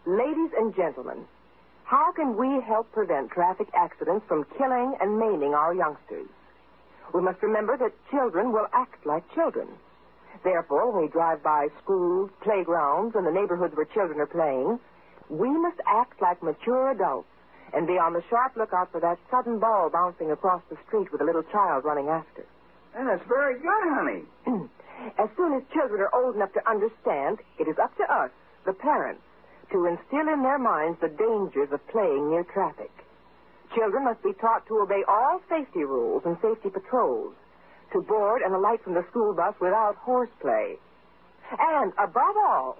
ladies 0.07 0.51
and 0.57 0.75
gentlemen, 0.77 1.25
how 1.85 2.13
can 2.13 2.37
we 2.37 2.61
help 2.63 2.93
prevent 2.93 3.31
traffic 3.31 3.69
accidents 3.75 4.25
from 4.29 4.45
killing 4.59 4.97
and 5.01 5.19
maiming 5.19 5.55
our 5.55 5.75
youngsters? 5.75 6.29
We 7.13 7.23
must 7.23 7.43
remember 7.43 7.77
that 7.77 7.93
children 8.11 8.53
will 8.53 8.67
act 8.73 9.05
like 9.05 9.25
children. 9.35 9.69
Therefore, 10.45 10.93
when 10.93 11.03
we 11.03 11.09
drive 11.09 11.43
by 11.43 11.69
schools, 11.83 12.31
playgrounds, 12.43 13.15
and 13.17 13.27
the 13.27 13.33
neighborhoods 13.33 13.75
where 13.77 13.87
children 13.87 14.21
are 14.21 14.27
playing, 14.27 14.79
we 15.29 15.51
must 15.51 15.81
act 15.87 16.21
like 16.23 16.43
mature 16.43 16.91
adults 16.91 17.29
and 17.73 17.87
be 17.87 17.99
on 17.99 18.13
the 18.13 18.23
sharp 18.31 18.57
lookout 18.57 18.91
for 18.91 19.01
that 19.01 19.19
sudden 19.31 19.59
ball 19.59 19.91
bouncing 19.91 20.31
across 20.31 20.63
the 20.71 20.77
street 20.87 21.13
with 21.13 21.21
a 21.21 21.25
little 21.25 21.43
child 21.53 21.85
running 21.85 22.09
after. 22.09 22.45
And 22.97 23.09
that's 23.09 23.27
very 23.29 23.55
good, 23.55 23.87
honey. 23.95 24.23
as 25.19 25.29
soon 25.37 25.55
as 25.55 25.63
children 25.73 26.01
are 26.01 26.15
old 26.15 26.35
enough 26.35 26.53
to 26.55 26.69
understand, 26.69 27.39
it 27.59 27.69
is 27.69 27.79
up 27.79 27.97
to 27.99 28.05
us, 28.13 28.31
the 28.67 28.73
parents, 28.73 29.23
to 29.73 29.87
instill 29.87 30.29
in 30.33 30.43
their 30.43 30.59
minds 30.59 30.99
the 31.01 31.09
dangers 31.09 31.71
of 31.71 31.87
playing 31.89 32.31
near 32.31 32.45
traffic. 32.45 32.91
Children 33.75 34.05
must 34.05 34.23
be 34.23 34.33
taught 34.41 34.67
to 34.67 34.79
obey 34.81 35.03
all 35.07 35.41
safety 35.49 35.85
rules 35.85 36.23
and 36.25 36.37
safety 36.43 36.71
patrols, 36.71 37.35
to 37.93 38.01
board 38.03 38.43
and 38.43 38.55
alight 38.55 38.83
from 38.83 38.95
the 38.95 39.05
school 39.11 39.33
bus 39.35 39.55
without 39.61 39.97
horseplay. 39.97 40.77
And 41.59 41.93
above 41.99 42.37
all, 42.49 42.79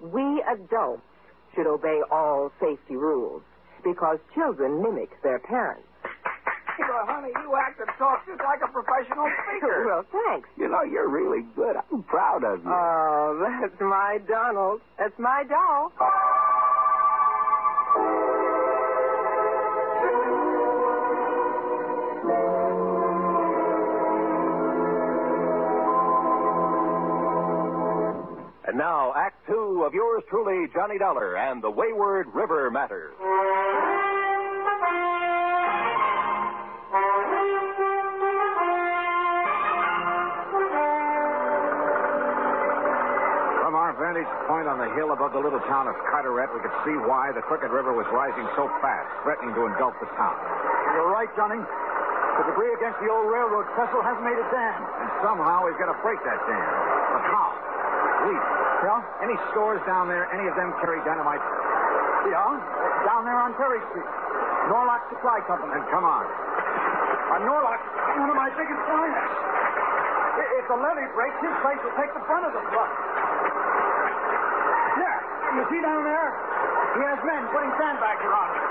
we 0.00 0.42
adults 0.48 1.02
should 1.54 1.66
obey 1.66 2.00
all 2.10 2.52
safety 2.60 2.96
rules 2.96 3.42
because 3.82 4.18
children 4.34 4.82
mimic 4.82 5.10
their 5.22 5.38
parents. 5.38 5.82
Well, 6.78 7.06
honey, 7.06 7.32
you 7.42 7.56
act 7.56 7.80
and 7.80 7.88
talk 7.98 8.26
just 8.26 8.40
like 8.40 8.60
a 8.62 8.68
professional 8.72 9.28
speaker. 9.48 9.84
Well, 9.86 10.04
thanks. 10.12 10.48
You 10.58 10.68
know, 10.68 10.82
you're 10.82 11.08
really 11.08 11.42
good. 11.54 11.76
I'm 11.92 12.02
proud 12.02 12.44
of 12.44 12.62
you. 12.64 12.70
Oh, 12.70 13.38
that's 13.40 13.80
my 13.80 14.18
Donald. 14.28 14.80
That's 14.98 15.18
my 15.18 15.44
doll. 15.48 15.92
now, 29.06 29.14
Act 29.14 29.46
Two 29.46 29.84
of 29.86 29.94
yours 29.94 30.22
truly, 30.28 30.66
Johnny 30.74 30.98
Dollar, 30.98 31.36
and 31.36 31.62
the 31.62 31.70
Wayward 31.70 32.26
River 32.34 32.70
Matter. 32.70 33.12
From 43.62 43.74
our 43.74 43.94
vantage 43.94 44.26
point 44.50 44.66
on 44.66 44.78
the 44.82 44.90
hill 44.98 45.12
above 45.12 45.32
the 45.32 45.38
little 45.38 45.62
town 45.70 45.86
of 45.86 45.94
Carteret, 46.10 46.50
we 46.54 46.60
could 46.60 46.74
see 46.82 46.96
why 47.06 47.30
the 47.30 47.42
Crooked 47.46 47.70
River 47.70 47.94
was 47.94 48.06
rising 48.10 48.46
so 48.58 48.66
fast, 48.82 49.06
threatening 49.22 49.54
to 49.54 49.66
engulf 49.70 49.94
the 50.02 50.10
town. 50.18 50.34
You're 50.98 51.10
right, 51.14 51.30
Johnny. 51.38 51.62
The 51.62 52.42
debris 52.50 52.74
against 52.74 52.98
the 52.98 53.08
old 53.08 53.30
railroad 53.30 53.70
trestle 53.78 54.02
has 54.02 54.18
made 54.26 54.36
a 54.36 54.46
dam. 54.50 54.80
And 54.98 55.08
somehow 55.22 55.64
we've 55.64 55.78
got 55.78 55.94
to 55.94 55.98
break 56.02 56.18
that 56.26 56.42
dam. 56.50 56.68
But 57.14 57.22
how? 57.30 57.48
Lee, 58.26 58.65
Yeah? 58.84 59.24
any 59.24 59.36
stores 59.52 59.80
down 59.88 60.08
there, 60.08 60.28
any 60.36 60.48
of 60.48 60.54
them 60.54 60.74
carry 60.84 61.00
dynamite? 61.08 61.40
Yeah? 62.28 62.60
Down 63.08 63.24
there 63.24 63.38
on 63.38 63.56
Terry 63.56 63.80
Street. 63.88 64.10
Norlock 64.68 65.06
Supply 65.08 65.40
Company. 65.46 65.72
Then 65.72 65.86
come 65.88 66.04
on. 66.04 66.26
Uh, 66.26 67.40
Norlock, 67.46 67.80
one 68.18 68.30
of 68.30 68.36
my 68.36 68.50
biggest 68.52 68.80
clients. 68.84 69.22
If 70.60 70.64
the 70.68 70.76
levee 70.76 71.08
breaks, 71.14 71.38
his 71.40 71.54
place 71.64 71.80
will 71.80 71.96
take 71.96 72.12
the 72.12 72.20
brunt 72.26 72.44
of 72.44 72.52
the 72.52 72.64
flood. 72.68 72.92
There. 75.00 75.20
You 75.56 75.62
see 75.70 75.80
down 75.80 76.04
there? 76.04 76.28
He 76.98 77.02
has 77.06 77.20
men 77.24 77.48
putting 77.54 77.72
sandbags 77.80 78.20
around 78.26 78.50
it. 78.56 78.64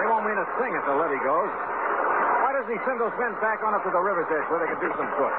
They 0.00 0.06
won't 0.10 0.26
mean 0.26 0.38
a 0.40 0.48
thing 0.58 0.74
if 0.74 0.82
the 0.88 0.96
levee 0.96 1.22
goes. 1.22 1.52
Why 2.42 2.50
doesn't 2.58 2.72
he 2.72 2.80
send 2.82 2.98
those 2.98 3.14
men 3.20 3.36
back 3.38 3.62
on 3.62 3.74
up 3.76 3.84
to 3.86 3.92
the 3.92 4.02
river's 4.02 4.26
edge 4.32 4.46
where 4.50 4.58
they 4.64 4.70
can 4.72 4.80
do 4.82 4.90
some 4.98 5.06
good? 5.14 5.34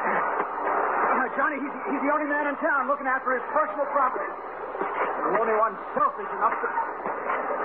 Johnny, 1.33 1.57
he's, 1.57 1.75
he's 1.89 2.03
the 2.05 2.13
only 2.13 2.29
man 2.29 2.45
in 2.45 2.55
town 2.61 2.85
looking 2.85 3.09
after 3.09 3.33
his 3.33 3.41
personal 3.49 3.89
property. 3.89 4.29
The 4.29 5.39
only 5.41 5.57
one 5.57 5.73
selfish 5.97 6.29
enough 6.29 6.53
to. 6.61 6.69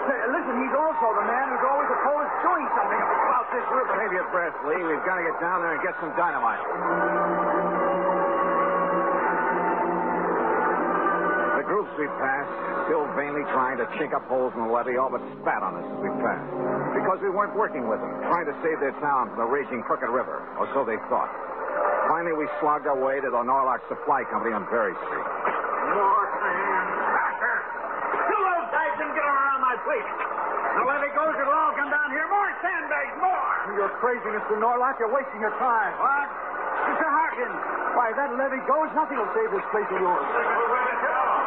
Listen, 0.08 0.54
he's 0.64 0.72
also 0.72 1.06
the 1.20 1.26
man 1.28 1.52
who's 1.52 1.66
always 1.68 1.88
opposed 1.92 2.32
doing 2.40 2.64
something 2.72 2.96
about 2.96 3.44
this 3.52 3.66
river. 3.68 3.92
Save 3.92 4.12
your 4.16 4.28
breath, 4.32 4.56
Lee. 4.64 4.80
We've 4.80 5.04
got 5.04 5.20
to 5.20 5.24
get 5.24 5.36
down 5.36 5.60
there 5.60 5.76
and 5.76 5.82
get 5.84 5.92
some 6.00 6.12
dynamite. 6.16 6.64
The 11.60 11.64
groups 11.68 11.92
we 12.00 12.08
passed, 12.16 12.56
still 12.88 13.04
vainly 13.12 13.44
trying 13.52 13.76
to 13.84 13.86
chink 14.00 14.16
up 14.16 14.24
holes 14.32 14.56
in 14.56 14.64
the 14.64 14.72
levee, 14.72 14.96
all 14.96 15.12
but 15.12 15.20
spat 15.44 15.60
on 15.60 15.76
us 15.76 15.84
as 15.84 16.00
we 16.00 16.08
passed. 16.24 16.48
Because 16.96 17.20
we 17.20 17.28
weren't 17.28 17.52
working 17.52 17.84
with 17.84 18.00
them, 18.00 18.12
trying 18.32 18.48
to 18.48 18.56
save 18.64 18.80
their 18.80 18.96
town 19.04 19.28
from 19.28 19.44
the 19.44 19.48
raging 19.48 19.84
Crooked 19.84 20.08
River, 20.08 20.40
or 20.56 20.64
so 20.72 20.88
they 20.88 20.96
thought. 21.12 21.28
Finally, 22.18 22.34
we 22.34 22.50
slogged 22.58 22.90
our 22.90 22.98
way 22.98 23.22
to 23.22 23.30
the 23.30 23.42
Norlock 23.46 23.78
Supply 23.86 24.26
Company 24.26 24.50
on 24.50 24.66
Berry 24.74 24.90
Street. 25.06 25.22
Faster. 25.22 27.54
Fill 28.26 28.42
those 28.42 28.68
bags 28.74 28.98
and 29.06 29.14
get 29.14 29.22
around 29.22 29.62
my 29.62 29.78
place. 29.86 30.02
The 30.02 30.82
levee 30.82 31.14
goes, 31.14 31.30
it'll 31.38 31.54
all 31.54 31.78
come 31.78 31.94
down 31.94 32.10
here. 32.10 32.26
More 32.26 32.50
sandbags, 32.58 33.14
more. 33.22 33.78
You're 33.78 33.94
crazy, 34.02 34.34
Mr. 34.34 34.58
Norlock. 34.58 34.98
You're 34.98 35.14
wasting 35.14 35.38
your 35.38 35.54
time. 35.62 35.94
What? 35.94 36.26
Mr. 36.90 37.06
Harkins. 37.06 37.54
Why, 37.94 38.10
if 38.10 38.18
that 38.18 38.34
levee 38.34 38.66
goes, 38.66 38.90
nothing 38.98 39.14
will 39.14 39.30
save 39.38 39.54
this 39.54 39.62
place 39.70 39.86
of 39.86 40.02
yours. 40.02 40.26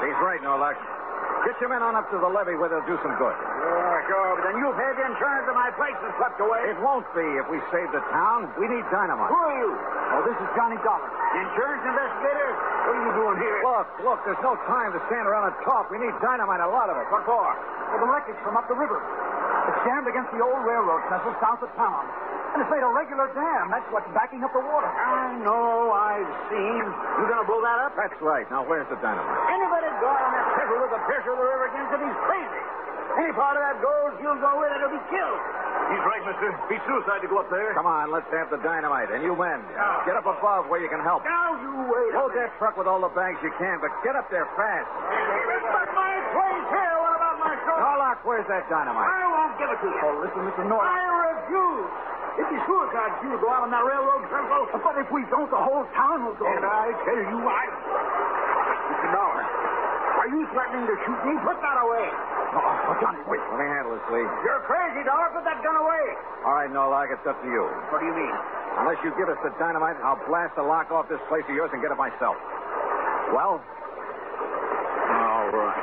He's 0.08 0.16
right, 0.24 0.40
Norlock. 0.40 0.80
Get 1.42 1.58
your 1.58 1.74
men 1.74 1.82
on 1.82 1.98
up 1.98 2.06
to 2.14 2.22
the 2.22 2.30
levee 2.30 2.54
where 2.54 2.70
they'll 2.70 2.86
do 2.86 3.02
some 3.02 3.18
good. 3.18 3.34
Yeah, 3.34 4.06
sure, 4.06 4.38
but 4.38 4.46
then 4.46 4.62
you've 4.62 4.78
had 4.78 4.94
the 4.94 5.10
insurance 5.10 5.50
of 5.50 5.58
my 5.58 5.74
place 5.74 5.98
and 6.06 6.14
swept 6.22 6.38
away. 6.38 6.70
It 6.70 6.78
won't 6.86 7.10
be 7.18 7.26
if 7.42 7.50
we 7.50 7.58
save 7.74 7.90
the 7.90 7.98
town. 8.14 8.46
We 8.62 8.70
need 8.70 8.86
dynamite. 8.94 9.26
Who 9.26 9.42
are 9.42 9.58
you? 9.58 9.74
Oh, 9.74 10.21
this 10.32 10.48
is 10.48 10.52
Johnny 10.56 10.80
Dollar. 10.80 11.12
Insurance 11.44 11.84
investigator? 11.84 12.50
What 12.88 12.96
are 12.96 13.04
you 13.04 13.14
doing 13.20 13.36
here? 13.44 13.60
Look, 13.68 13.88
look, 14.00 14.20
there's 14.24 14.40
no 14.40 14.56
time 14.64 14.96
to 14.96 15.00
stand 15.12 15.28
around 15.28 15.52
and 15.52 15.56
talk. 15.68 15.92
We 15.92 16.00
need 16.00 16.16
dynamite, 16.24 16.64
a 16.64 16.72
lot 16.72 16.88
of 16.88 16.96
it. 16.96 17.04
What 17.12 17.28
for? 17.28 17.44
Well, 17.44 18.00
the 18.00 18.08
wreckage 18.08 18.40
from 18.40 18.56
up 18.56 18.72
the 18.72 18.80
river. 18.80 19.04
It's 19.68 19.80
jammed 19.84 20.08
against 20.08 20.32
the 20.32 20.40
old 20.40 20.64
railroad 20.64 21.04
trestle 21.12 21.36
south 21.44 21.60
of 21.60 21.72
town. 21.76 22.08
And 22.56 22.64
it's 22.64 22.72
made 22.72 22.84
a 22.84 22.92
regular 22.96 23.28
dam. 23.36 23.72
That's 23.72 23.88
what's 23.92 24.08
backing 24.16 24.44
up 24.44 24.56
the 24.56 24.64
water. 24.64 24.88
I 24.88 25.36
know, 25.44 25.92
I've 25.92 26.32
seen. 26.48 26.84
You 26.84 27.24
gonna 27.28 27.48
blow 27.48 27.60
that 27.64 27.92
up? 27.92 27.96
That's 28.00 28.16
right. 28.24 28.48
Now, 28.48 28.64
where's 28.64 28.88
the 28.88 29.00
dynamite? 29.04 29.36
Anybody 29.52 29.88
go 30.00 30.12
on 30.12 30.32
that 30.32 30.48
trestle 30.56 30.80
with 30.80 30.92
the 30.96 31.04
pressure 31.08 31.32
of 31.36 31.40
the 31.44 31.48
river 31.48 31.66
against 31.76 31.92
it, 31.96 32.00
he's 32.08 32.20
crazy. 32.28 32.64
Any 33.22 33.38
part 33.38 33.54
of 33.54 33.62
that 33.62 33.78
goes, 33.86 34.18
you'll 34.18 34.42
go 34.42 34.52
with 34.58 34.74
it 34.74 34.82
or 34.82 34.90
be 34.90 34.98
killed. 35.14 35.42
He's 35.94 36.04
right, 36.10 36.24
mister. 36.26 36.50
Be 36.72 36.82
suicide 36.90 37.22
to 37.22 37.30
go 37.30 37.38
up 37.38 37.54
there. 37.54 37.78
Come 37.78 37.86
on, 37.86 38.10
let's 38.10 38.26
have 38.34 38.50
the 38.50 38.58
dynamite. 38.66 39.14
And 39.14 39.22
you 39.22 39.38
men, 39.38 39.62
get 40.10 40.18
up 40.18 40.26
above 40.26 40.66
where 40.74 40.82
you 40.82 40.90
can 40.90 41.06
help. 41.06 41.22
Now 41.22 41.54
you 41.62 41.86
wait. 41.86 42.18
Load 42.18 42.34
that 42.34 42.50
truck 42.58 42.82
with 42.82 42.90
all 42.90 42.98
the 43.04 43.14
bags 43.14 43.38
you 43.46 43.54
can, 43.62 43.78
but 43.78 43.94
get 44.02 44.18
up 44.18 44.26
there 44.34 44.50
fast. 44.58 44.90
But 44.90 45.90
my 45.94 46.16
place 46.34 46.66
here. 46.74 46.96
What 46.98 47.14
about 47.14 47.38
my 47.38 47.54
soul? 47.62 47.78
Norlock, 47.78 48.26
where's 48.26 48.48
that 48.50 48.66
dynamite? 48.72 49.06
I 49.06 49.22
won't 49.30 49.54
give 49.62 49.70
it 49.70 49.80
to 49.86 49.88
you. 49.92 50.02
Oh, 50.02 50.18
listen, 50.26 50.42
Mr. 50.48 50.66
Norlock. 50.66 50.90
I 50.90 51.06
refuse. 51.30 51.92
It'd 52.42 52.52
be 52.58 52.62
suicide 52.66 53.12
for 53.20 53.24
you 53.28 53.32
to 53.38 53.42
go 53.44 53.54
out 53.54 53.68
on 53.68 53.72
that 53.76 53.84
railroad 53.86 54.26
trestle. 54.32 54.66
But 54.82 54.96
if 54.98 55.12
we 55.14 55.28
don't, 55.30 55.52
the 55.52 55.60
whole 55.62 55.86
town 55.94 56.26
will 56.26 56.40
go. 56.40 56.48
And 56.48 56.64
I 56.66 56.96
tell 57.06 57.22
you, 57.22 57.38
I. 57.44 57.64
Mr. 58.96 59.08
Dollar, 59.14 59.46
are 59.46 60.30
you 60.32 60.48
threatening 60.56 60.88
to 60.88 60.96
shoot 61.04 61.20
me? 61.28 61.36
Put 61.44 61.60
that 61.60 61.78
away. 61.84 62.08
Oh, 62.52 62.60
oh, 62.60 62.96
Johnny, 63.00 63.24
wait. 63.32 63.40
Let 63.40 63.64
me 63.64 63.68
handle 63.72 63.96
this, 63.96 64.04
Lee. 64.12 64.28
You're 64.44 64.64
crazy, 64.68 65.08
Dollar. 65.08 65.32
Put 65.32 65.48
that 65.48 65.64
gun 65.64 65.76
away. 65.80 66.06
All 66.44 66.56
right, 66.60 66.68
Norlock, 66.68 67.08
it's 67.16 67.24
up 67.24 67.40
to 67.40 67.48
you. 67.48 67.64
What 67.88 68.04
do 68.04 68.08
you 68.12 68.16
mean? 68.16 68.36
Unless 68.84 69.00
you 69.04 69.16
give 69.16 69.32
us 69.32 69.40
the 69.44 69.56
dynamite, 69.56 69.96
I'll 70.04 70.20
blast 70.28 70.56
the 70.60 70.64
lock 70.64 70.92
off 70.92 71.08
this 71.08 71.22
place 71.32 71.48
of 71.48 71.56
yours 71.56 71.72
and 71.72 71.82
get 71.82 71.92
it 71.92 72.00
myself. 72.00 72.36
Well? 73.32 73.64
All 73.64 75.48
right. 75.48 75.80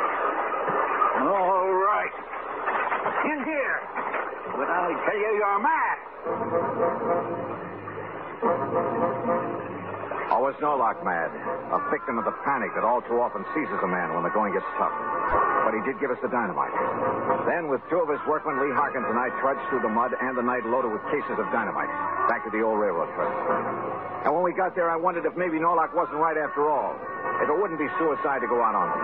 All 1.25 1.73
right. 1.73 2.15
In 3.33 3.39
here. 3.49 3.81
But 4.53 4.69
I 4.69 4.93
tell 5.09 5.17
you, 5.17 5.31
you're 5.41 5.61
mad. 5.65 5.97
Oh, 10.31 10.45
was 10.45 10.55
Norlock 10.61 11.01
mad? 11.05 11.33
A 11.73 11.81
victim 11.91 12.19
of 12.19 12.25
the 12.25 12.37
panic 12.45 12.75
that 12.77 12.85
all 12.85 13.01
too 13.03 13.21
often 13.21 13.45
seizes 13.55 13.81
a 13.83 13.89
man 13.89 14.13
when 14.13 14.23
the 14.23 14.31
going 14.31 14.53
gets 14.53 14.69
tough. 14.77 14.93
But 15.69 15.77
he 15.77 15.85
did 15.85 16.01
give 16.01 16.09
us 16.09 16.17
the 16.25 16.33
dynamite. 16.33 16.73
Then, 17.45 17.69
with 17.69 17.85
two 17.93 18.01
of 18.01 18.09
his 18.09 18.17
workmen, 18.25 18.57
Lee 18.57 18.73
Harkins 18.73 19.05
and 19.05 19.21
I 19.21 19.29
trudged 19.37 19.61
through 19.69 19.85
the 19.85 19.93
mud 19.93 20.17
and 20.17 20.33
the 20.33 20.41
night 20.41 20.65
loaded 20.65 20.89
with 20.89 21.05
cases 21.13 21.37
of 21.37 21.45
dynamite 21.53 21.93
back 22.25 22.41
to 22.49 22.51
the 22.57 22.65
old 22.65 22.81
railroad 22.81 23.13
trust. 23.13 23.37
And 24.25 24.33
when 24.33 24.41
we 24.41 24.57
got 24.57 24.73
there, 24.73 24.89
I 24.89 24.97
wondered 24.97 25.29
if 25.29 25.37
maybe 25.37 25.61
Norlock 25.61 25.93
wasn't 25.93 26.25
right 26.25 26.41
after 26.41 26.73
all. 26.73 26.97
If 27.45 27.53
it 27.53 27.57
wouldn't 27.61 27.77
be 27.77 27.85
suicide 28.01 28.41
to 28.41 28.49
go 28.49 28.65
out 28.65 28.73
on 28.73 28.89
him. 28.97 29.01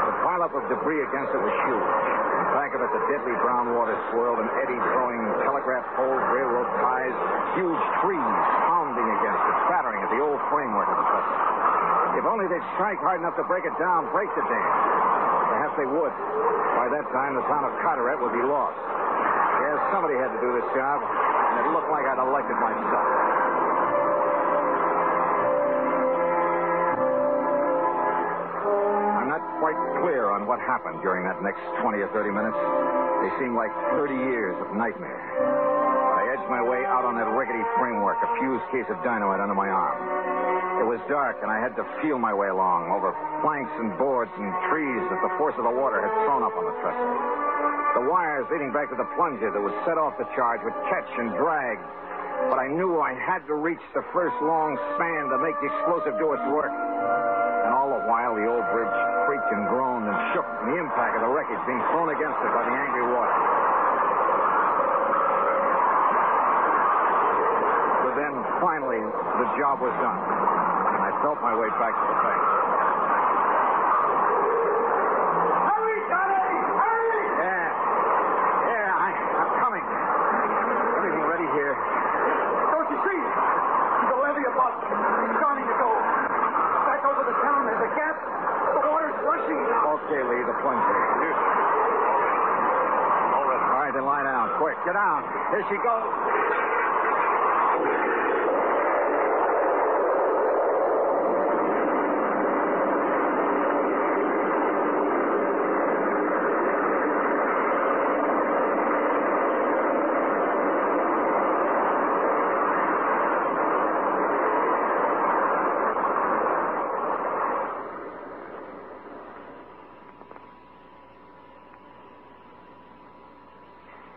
The 0.00 0.16
pileup 0.24 0.52
of 0.56 0.64
debris 0.72 1.04
against 1.04 1.36
it 1.36 1.42
was 1.44 1.52
huge. 1.68 1.92
In 2.40 2.48
back 2.56 2.72
of 2.72 2.80
it, 2.80 2.88
the 2.88 3.04
deadly 3.12 3.36
brown 3.44 3.76
water 3.76 4.00
swirled 4.08 4.40
and 4.40 4.48
eddied, 4.64 4.80
throwing 4.96 5.20
telegraph 5.44 5.84
poles, 5.92 6.24
railroad 6.32 6.72
ties, 6.80 7.12
huge 7.52 7.84
trees 8.00 8.32
pounding 8.64 9.12
against 9.12 9.44
it, 9.44 9.56
battering 9.68 10.00
at 10.00 10.08
the 10.08 10.24
old 10.24 10.40
framework 10.48 10.88
of 10.88 10.96
the 10.96 11.04
trestle. 11.12 11.67
If 12.18 12.24
only 12.26 12.46
they'd 12.50 12.64
strike 12.74 12.98
hard 12.98 13.22
enough 13.22 13.36
to 13.38 13.46
break 13.46 13.64
it 13.64 13.74
down, 13.78 14.10
break 14.10 14.30
the 14.34 14.42
dam. 14.42 14.70
Perhaps 15.54 15.74
they 15.78 15.86
would. 15.86 16.14
By 16.78 16.90
that 16.90 17.06
time, 17.10 17.34
the 17.34 17.46
town 17.46 17.64
of 17.66 17.72
Carteret 17.82 18.18
would 18.18 18.34
be 18.34 18.42
lost. 18.42 18.78
Yes, 18.78 19.78
somebody 19.90 20.14
had 20.14 20.30
to 20.30 20.40
do 20.42 20.50
this 20.54 20.68
job, 20.74 21.02
and 21.02 21.66
it 21.66 21.70
looked 21.74 21.90
like 21.90 22.06
I'd 22.06 22.18
elected 22.22 22.58
myself. 22.58 23.08
I'm 29.18 29.28
not 29.30 29.42
quite 29.58 29.78
clear 30.02 30.30
on 30.30 30.46
what 30.46 30.62
happened 30.62 31.02
during 31.02 31.26
that 31.26 31.42
next 31.42 31.60
20 31.82 31.98
or 31.98 32.10
30 32.14 32.30
minutes. 32.30 32.58
They 33.22 33.30
seemed 33.42 33.58
like 33.58 33.74
30 33.98 34.14
years 34.14 34.54
of 34.62 34.74
nightmare. 34.78 35.18
I 35.18 36.34
edged 36.34 36.48
my 36.50 36.62
way 36.62 36.86
out 36.86 37.04
on 37.04 37.18
that 37.18 37.26
rickety 37.34 37.62
framework, 37.78 38.18
a 38.22 38.30
fused 38.38 38.66
case 38.70 38.86
of 38.90 39.02
dynamite 39.02 39.42
under 39.42 39.54
my 39.54 39.68
arm. 39.68 39.98
It 40.78 40.86
was 40.86 41.02
dark, 41.10 41.42
and 41.42 41.50
I 41.50 41.58
had 41.58 41.74
to 41.74 41.84
feel 42.00 42.18
my 42.18 42.32
way 42.32 42.48
along 42.48 42.94
over 42.94 43.10
planks 43.42 43.74
and 43.82 43.90
boards 43.98 44.30
and 44.38 44.46
trees 44.70 45.02
that 45.10 45.20
the 45.26 45.32
force 45.34 45.58
of 45.58 45.66
the 45.66 45.74
water 45.74 45.98
had 45.98 46.12
thrown 46.22 46.46
up 46.46 46.54
on 46.54 46.64
the 46.64 46.76
trestle. 46.80 47.12
The 47.98 48.06
wires 48.06 48.46
leading 48.46 48.70
back 48.70 48.88
to 48.94 48.98
the 48.98 49.08
plunger 49.18 49.50
that 49.50 49.58
would 49.58 49.74
set 49.82 49.98
off 49.98 50.14
the 50.22 50.28
charge 50.38 50.62
would 50.62 50.78
catch 50.86 51.10
and 51.18 51.34
drag. 51.34 51.82
But 52.46 52.62
I 52.62 52.70
knew 52.70 53.02
I 53.02 53.12
had 53.18 53.42
to 53.50 53.58
reach 53.58 53.82
the 53.90 54.06
first 54.14 54.38
long 54.38 54.78
span 54.94 55.26
to 55.34 55.38
make 55.42 55.58
the 55.58 55.66
explosive 55.66 56.14
do 56.22 56.30
its 56.38 56.46
work. 56.54 56.70
And 56.70 57.74
all 57.74 57.90
the 57.90 58.06
while, 58.06 58.38
the 58.38 58.46
old 58.46 58.62
bridge 58.70 58.96
creaked 59.26 59.50
and 59.50 59.66
groaned 59.66 60.06
and 60.06 60.16
shook 60.32 60.46
from 60.46 60.72
the 60.72 60.78
impact 60.78 61.18
of 61.18 61.26
the 61.26 61.32
wreckage 61.34 61.58
being 61.66 61.82
thrown 61.90 62.14
against 62.14 62.38
it 62.38 62.52
by 62.54 62.62
the 62.62 62.74
angry 62.78 63.06
water. 63.12 63.36
But 68.06 68.14
then, 68.14 68.34
finally, 68.60 68.98
the 68.98 69.48
job 69.58 69.78
was 69.80 69.94
done. 70.02 70.18
And 70.18 71.02
I 71.02 71.10
felt 71.22 71.38
my 71.42 71.54
way 71.54 71.70
back 71.78 71.94
to 71.94 72.04
the 72.06 72.18
bank. 72.22 72.42
Hurry, 75.68 75.98
Johnny! 76.10 76.46
Hurry! 76.78 77.22
Yeah. 77.38 77.70
Yeah, 78.66 78.90
I, 78.98 79.08
I'm 79.14 79.52
coming. 79.62 79.84
Everything 80.98 81.24
ready 81.26 81.48
here. 81.54 81.74
Don't 82.74 82.88
you 82.90 82.98
see? 83.06 83.20
The 84.10 84.16
levee 84.18 84.46
above. 84.50 84.74
It's 84.82 85.38
starting 85.38 85.66
to 85.66 85.76
go. 85.78 85.90
Back 86.86 87.02
over 87.06 87.22
the 87.26 87.36
town, 87.42 87.66
there's 87.66 87.84
a 87.86 87.90
gap. 87.94 88.16
The 88.18 88.82
water's 88.90 89.18
rushing. 89.22 89.58
Okay, 89.58 90.20
Lee, 90.26 90.42
the 90.42 90.56
plunger. 90.62 90.98
All 93.38 93.86
right, 93.86 93.92
then 93.94 94.04
lie 94.04 94.22
down. 94.26 94.50
Quick, 94.58 94.76
get 94.84 94.94
down. 94.94 95.22
Here 95.54 95.64
she 95.70 95.76
goes. 95.78 96.10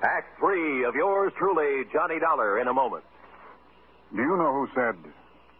Act 0.04 0.39
three 0.39 0.84
of 0.84 0.95
yours 0.95 1.31
truly, 1.41 1.86
Johnny 1.91 2.19
Dollar, 2.19 2.62
in 2.62 2.67
a 2.67 2.73
moment. 2.73 3.04
Do 4.15 4.21
you 4.21 4.38
know 4.38 4.54
who 4.54 4.69
said, 4.75 4.93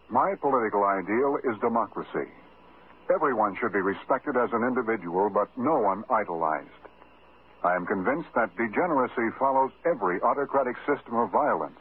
My 0.08 0.36
political 0.36 0.84
ideal 0.84 1.38
is 1.42 1.58
democracy? 1.60 2.30
Everyone 3.12 3.56
should 3.58 3.72
be 3.72 3.80
respected 3.80 4.36
as 4.36 4.50
an 4.52 4.62
individual, 4.62 5.28
but 5.28 5.50
no 5.58 5.80
one 5.80 6.04
idolized. 6.08 6.68
I 7.64 7.74
am 7.74 7.84
convinced 7.84 8.28
that 8.36 8.56
degeneracy 8.56 9.34
follows 9.40 9.72
every 9.84 10.20
autocratic 10.22 10.76
system 10.86 11.16
of 11.16 11.32
violence, 11.32 11.80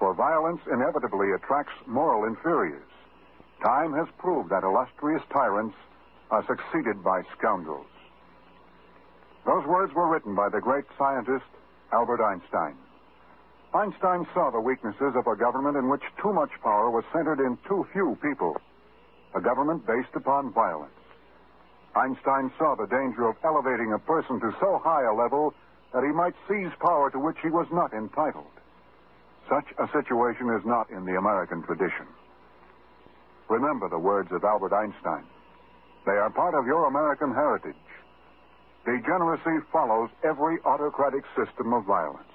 for 0.00 0.14
violence 0.14 0.60
inevitably 0.66 1.30
attracts 1.30 1.74
moral 1.86 2.24
inferiors. 2.24 2.90
Time 3.62 3.92
has 3.94 4.08
proved 4.18 4.50
that 4.50 4.64
illustrious 4.64 5.22
tyrants 5.32 5.76
are 6.32 6.44
succeeded 6.46 7.04
by 7.04 7.22
scoundrels. 7.38 7.86
Those 9.46 9.64
words 9.64 9.94
were 9.94 10.08
written 10.08 10.34
by 10.34 10.48
the 10.48 10.60
great 10.60 10.86
scientist 10.98 11.46
Albert 11.92 12.20
Einstein. 12.20 12.74
Einstein 13.74 14.26
saw 14.32 14.50
the 14.50 14.60
weaknesses 14.60 15.12
of 15.14 15.26
a 15.26 15.36
government 15.36 15.76
in 15.76 15.88
which 15.88 16.02
too 16.22 16.32
much 16.32 16.50
power 16.62 16.90
was 16.90 17.04
centered 17.12 17.44
in 17.44 17.58
too 17.68 17.86
few 17.92 18.16
people, 18.22 18.56
a 19.34 19.40
government 19.40 19.86
based 19.86 20.14
upon 20.16 20.52
violence. 20.52 20.92
Einstein 21.94 22.50
saw 22.56 22.74
the 22.74 22.86
danger 22.86 23.28
of 23.28 23.36
elevating 23.44 23.92
a 23.92 23.98
person 23.98 24.40
to 24.40 24.56
so 24.60 24.80
high 24.82 25.04
a 25.04 25.12
level 25.12 25.52
that 25.92 26.02
he 26.02 26.12
might 26.12 26.34
seize 26.48 26.72
power 26.80 27.10
to 27.10 27.18
which 27.18 27.36
he 27.42 27.50
was 27.50 27.66
not 27.70 27.92
entitled. 27.92 28.52
Such 29.48 29.68
a 29.78 29.88
situation 29.92 30.48
is 30.50 30.64
not 30.64 30.88
in 30.90 31.04
the 31.04 31.16
American 31.16 31.62
tradition. 31.62 32.06
Remember 33.48 33.88
the 33.88 33.98
words 33.98 34.28
of 34.32 34.44
Albert 34.44 34.72
Einstein. 34.72 35.24
They 36.06 36.12
are 36.12 36.30
part 36.30 36.54
of 36.54 36.66
your 36.66 36.86
American 36.86 37.34
heritage. 37.34 37.74
Degeneracy 38.84 39.64
follows 39.72 40.08
every 40.24 40.58
autocratic 40.64 41.24
system 41.36 41.72
of 41.72 41.84
violence. 41.84 42.27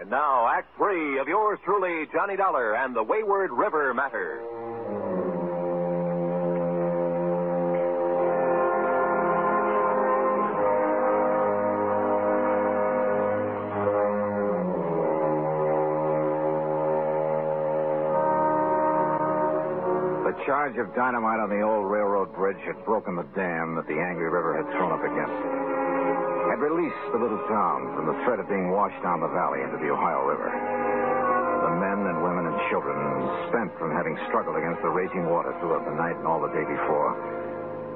And 0.00 0.10
now, 0.10 0.48
Act 0.48 0.66
three 0.76 1.18
of 1.18 1.28
yours 1.28 1.58
truly, 1.64 2.06
Johnny 2.12 2.36
Dollar 2.36 2.74
and 2.74 2.94
the 2.96 3.02
Wayward 3.02 3.52
River 3.52 3.94
Matter. 3.94 4.40
The 20.24 20.44
charge 20.44 20.76
of 20.76 20.92
dynamite 20.96 21.38
on 21.38 21.48
the 21.48 21.62
old 21.62 21.88
railroad 21.90 22.34
bridge 22.34 22.58
had 22.66 22.84
broken 22.84 23.14
the 23.14 23.22
dam 23.36 23.76
that 23.76 23.86
the 23.86 23.94
angry 23.94 24.28
river 24.28 24.56
had 24.56 24.66
thrown 24.72 24.90
up 24.90 25.04
against 25.04 25.32
it. 25.32 25.93
Had 26.54 26.62
released 26.62 27.10
the 27.10 27.18
little 27.18 27.42
town 27.50 27.90
from 27.98 28.06
the 28.06 28.14
threat 28.22 28.38
of 28.38 28.46
being 28.46 28.70
washed 28.70 29.02
down 29.02 29.18
the 29.18 29.26
valley 29.34 29.58
into 29.66 29.74
the 29.74 29.90
Ohio 29.90 30.22
River. 30.22 30.46
The 30.46 31.74
men 31.82 32.06
and 32.06 32.22
women 32.22 32.46
and 32.46 32.54
children, 32.70 32.94
spent 33.50 33.74
from 33.74 33.90
having 33.90 34.14
struggled 34.30 34.54
against 34.54 34.78
the 34.78 34.94
raging 34.94 35.26
water 35.26 35.50
throughout 35.58 35.82
the 35.82 35.98
night 35.98 36.14
and 36.14 36.30
all 36.30 36.38
the 36.38 36.54
day 36.54 36.62
before, 36.62 37.10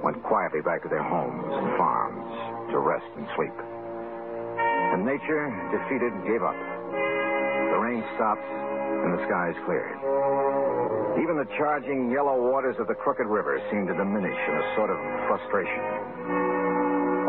went 0.03 0.19
quietly 0.27 0.59
back 0.59 0.83
to 0.83 0.91
their 0.91 1.07
homes 1.07 1.47
and 1.55 1.71
farms 1.79 2.75
to 2.75 2.83
rest 2.83 3.07
and 3.15 3.31
sleep. 3.39 3.55
And 3.55 5.07
nature, 5.07 5.55
defeated, 5.71 6.11
gave 6.27 6.43
up. 6.43 6.59
The 6.59 7.79
rain 7.79 8.03
stopped 8.19 8.43
and 8.43 9.15
the 9.15 9.23
skies 9.31 9.55
cleared. 9.71 10.03
Even 11.23 11.39
the 11.39 11.47
charging 11.55 12.11
yellow 12.11 12.43
waters 12.43 12.75
of 12.83 12.91
the 12.91 12.99
crooked 12.99 13.31
river 13.31 13.63
seemed 13.71 13.87
to 13.87 13.95
diminish 13.95 14.35
in 14.51 14.55
a 14.59 14.67
sort 14.75 14.91
of 14.91 14.99
frustration. 15.31 16.48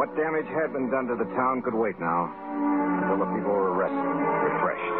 What 0.09 0.17
damage 0.17 0.49
had 0.57 0.73
been 0.73 0.89
done 0.89 1.05
to 1.05 1.13
the 1.13 1.29
town 1.37 1.61
could 1.61 1.77
wait 1.77 1.93
now 2.01 2.33
until 2.33 3.21
the 3.21 3.29
people 3.29 3.53
were 3.53 3.77
rested, 3.77 4.09
refreshed. 4.41 4.97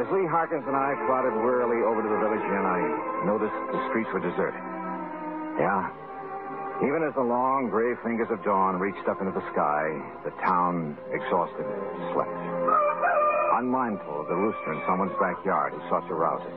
As 0.00 0.08
Lee 0.08 0.24
Harkins 0.24 0.64
and 0.64 0.72
I 0.72 0.96
plodded 1.04 1.36
wearily 1.36 1.84
over 1.84 2.00
to 2.00 2.08
the 2.08 2.16
village 2.16 2.48
inn, 2.48 2.64
I 2.64 2.80
noticed 3.28 3.52
the 3.68 3.84
streets 3.92 4.08
were 4.08 4.24
deserted. 4.24 4.64
Yeah. 5.60 5.84
Even 6.80 7.04
as 7.04 7.12
the 7.12 7.20
long 7.20 7.68
gray 7.68 7.92
fingers 8.00 8.32
of 8.32 8.40
dawn 8.40 8.80
reached 8.80 9.04
up 9.04 9.20
into 9.20 9.36
the 9.36 9.44
sky, 9.52 9.92
the 10.24 10.32
town, 10.40 10.96
exhausted, 11.12 11.68
slept. 12.16 12.32
unmindful 13.60 14.24
of 14.24 14.32
the 14.32 14.38
rooster 14.48 14.72
in 14.72 14.80
someone's 14.88 15.12
backyard 15.20 15.76
who 15.76 15.80
sought 15.92 16.08
to 16.08 16.16
rouse 16.16 16.40
it. 16.40 16.56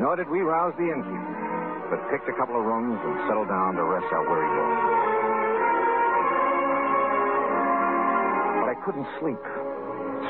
Nor 0.00 0.16
did 0.16 0.32
we 0.32 0.40
rouse 0.40 0.72
the 0.80 0.88
innkeeper, 0.88 1.92
but 1.92 2.00
picked 2.08 2.24
a 2.24 2.36
couple 2.40 2.56
of 2.56 2.64
rooms 2.64 2.96
and 3.04 3.20
settled 3.28 3.52
down 3.52 3.76
to 3.76 3.84
rest 3.84 4.08
our 4.16 4.24
weary 4.24 4.48
bones. 4.48 4.99
Couldn't 8.90 9.06
sleep. 9.20 9.38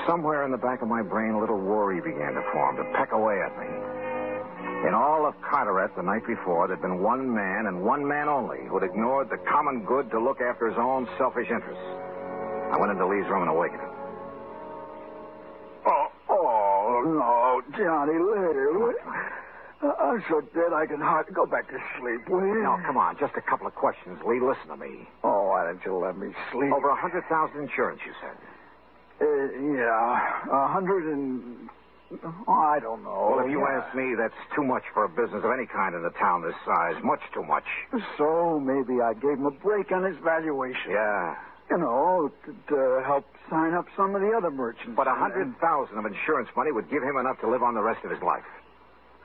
Somewhere 0.06 0.44
in 0.44 0.52
the 0.52 0.60
back 0.60 0.82
of 0.82 0.88
my 0.88 1.00
brain, 1.00 1.32
a 1.32 1.40
little 1.40 1.56
worry 1.56 2.00
began 2.00 2.34
to 2.34 2.44
form, 2.52 2.76
to 2.76 2.84
peck 2.92 3.12
away 3.12 3.40
at 3.40 3.56
me. 3.56 3.64
In 4.86 4.92
all 4.92 5.24
of 5.24 5.34
Carteret 5.40 5.96
the 5.96 6.02
night 6.02 6.26
before, 6.26 6.68
there'd 6.68 6.82
been 6.82 7.00
one 7.00 7.24
man 7.32 7.66
and 7.66 7.80
one 7.82 8.06
man 8.06 8.28
only 8.28 8.60
who'd 8.68 8.82
ignored 8.82 9.30
the 9.30 9.38
common 9.48 9.84
good 9.84 10.10
to 10.10 10.20
look 10.20 10.42
after 10.42 10.68
his 10.68 10.76
own 10.76 11.08
selfish 11.16 11.48
interests. 11.48 11.84
I 12.72 12.76
went 12.76 12.92
into 12.92 13.06
Lee's 13.06 13.24
room 13.32 13.48
and 13.48 13.50
awakened 13.50 13.80
him. 13.80 13.90
Oh, 15.86 16.06
oh 16.28 17.00
no, 17.16 17.76
Johnny 17.76 18.18
Lee. 18.20 19.40
I'm 19.80 20.22
so 20.28 20.42
dead 20.52 20.74
I 20.74 20.84
can 20.84 21.00
hardly 21.00 21.32
go 21.32 21.46
back 21.46 21.68
to 21.70 21.78
sleep, 21.98 22.28
will 22.28 22.44
you? 22.44 22.62
Now, 22.62 22.78
come 22.84 22.98
on, 22.98 23.16
just 23.18 23.32
a 23.36 23.40
couple 23.40 23.66
of 23.66 23.74
questions, 23.74 24.18
Lee. 24.26 24.40
Listen 24.40 24.68
to 24.68 24.76
me. 24.76 25.08
Oh, 25.24 25.48
why 25.48 25.64
don't 25.64 25.80
you 25.86 25.96
let 25.96 26.18
me 26.18 26.34
sleep? 26.52 26.72
Over 26.72 26.90
a 26.90 27.00
hundred 27.00 27.24
thousand 27.30 27.62
insurance, 27.62 28.00
you 28.04 28.12
said. 28.20 28.36
Uh, 29.20 29.24
yeah, 29.26 30.48
a 30.50 30.68
hundred 30.72 31.12
and... 31.12 31.68
Oh, 32.48 32.52
I 32.52 32.80
don't 32.80 33.04
know. 33.04 33.37
Well, 33.37 33.44
if 33.46 33.50
you 33.52 33.61
Yeah. 33.61 33.78
ask 33.87 33.94
me, 33.94 34.14
that's 34.18 34.35
too 34.56 34.64
much 34.64 34.83
for 34.92 35.04
a 35.04 35.09
business 35.09 35.44
of 35.44 35.50
any 35.52 35.66
kind 35.66 35.94
in 35.94 36.04
a 36.04 36.11
town 36.18 36.42
this 36.42 36.56
size. 36.66 36.96
Much 37.04 37.20
too 37.33 37.44
much. 37.44 37.66
So 38.18 38.59
maybe 38.59 39.00
I 39.00 39.14
gave 39.14 39.38
him 39.38 39.46
a 39.46 39.52
break 39.62 39.92
on 39.92 40.02
his 40.02 40.16
valuation. 40.24 40.90
Yeah. 40.90 41.37
You 41.70 41.78
know, 41.78 42.33
to, 42.46 42.50
to 42.74 43.02
help 43.06 43.26
sign 43.48 43.74
up 43.74 43.87
some 43.96 44.16
of 44.16 44.22
the 44.22 44.33
other 44.37 44.50
merchants. 44.50 44.96
But 44.96 45.06
a 45.06 45.14
hundred 45.14 45.54
thousand 45.61 45.98
of 45.98 46.06
insurance 46.06 46.48
money 46.56 46.72
would 46.72 46.90
give 46.90 47.02
him 47.04 47.16
enough 47.16 47.38
to 47.42 47.48
live 47.48 47.62
on 47.62 47.74
the 47.74 47.83
rest 47.83 48.02
of 48.04 48.11
his 48.11 48.20
life. 48.22 48.42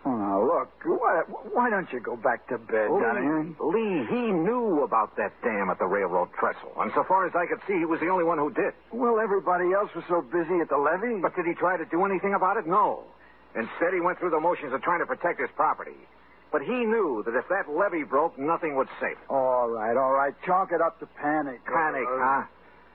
Oh, 0.06 0.16
now, 0.16 0.38
look, 0.46 0.70
why, 0.86 1.24
why 1.52 1.70
don't 1.72 1.92
you 1.92 2.00
go 2.00 2.16
back 2.16 2.48
to 2.50 2.60
bed, 2.60 2.90
Johnny? 2.90 3.56
Lee, 3.60 4.06
he 4.06 4.32
knew 4.32 4.84
about 4.84 5.16
that 5.18 5.34
dam 5.42 5.70
at 5.72 5.80
the 5.80 5.86
railroad 5.88 6.30
trestle. 6.40 6.72
And 6.78 6.92
so 6.94 7.04
far 7.04 7.26
as 7.26 7.34
I 7.36 7.48
could 7.48 7.60
see, 7.68 7.80
he 7.80 7.86
was 7.86 8.00
the 8.00 8.10
only 8.10 8.24
one 8.24 8.38
who 8.38 8.52
did. 8.52 8.74
Well, 8.92 9.20
everybody 9.20 9.74
else 9.74 9.90
was 9.96 10.04
so 10.08 10.22
busy 10.22 10.60
at 10.62 10.70
the 10.70 10.78
levee. 10.78 11.22
But 11.22 11.36
did 11.36 11.46
he 11.48 11.54
try 11.54 11.78
to 11.78 11.86
do 11.86 12.06
anything 12.06 12.36
about 12.36 12.58
it? 12.58 12.68
No. 12.68 13.04
Instead, 13.56 13.94
he 13.94 14.00
went 14.00 14.20
through 14.20 14.30
the 14.30 14.40
motions 14.40 14.74
of 14.74 14.82
trying 14.84 15.00
to 15.00 15.08
protect 15.08 15.40
his 15.42 15.50
property. 15.56 15.98
But 16.52 16.62
he 16.62 16.86
knew 16.86 17.24
that 17.26 17.36
if 17.36 17.48
that 17.50 17.68
levee 17.68 18.04
broke, 18.04 18.38
nothing 18.38 18.76
would 18.76 18.88
save 19.02 19.14
it. 19.18 19.30
All 19.30 19.68
right, 19.70 19.98
all 19.98 20.14
right. 20.14 20.36
Chalk 20.46 20.72
it 20.72 20.82
up 20.82 21.00
to 21.00 21.08
panic. 21.20 21.66
Panic, 21.66 22.06
Uh, 22.08 22.18
huh? 22.20 22.44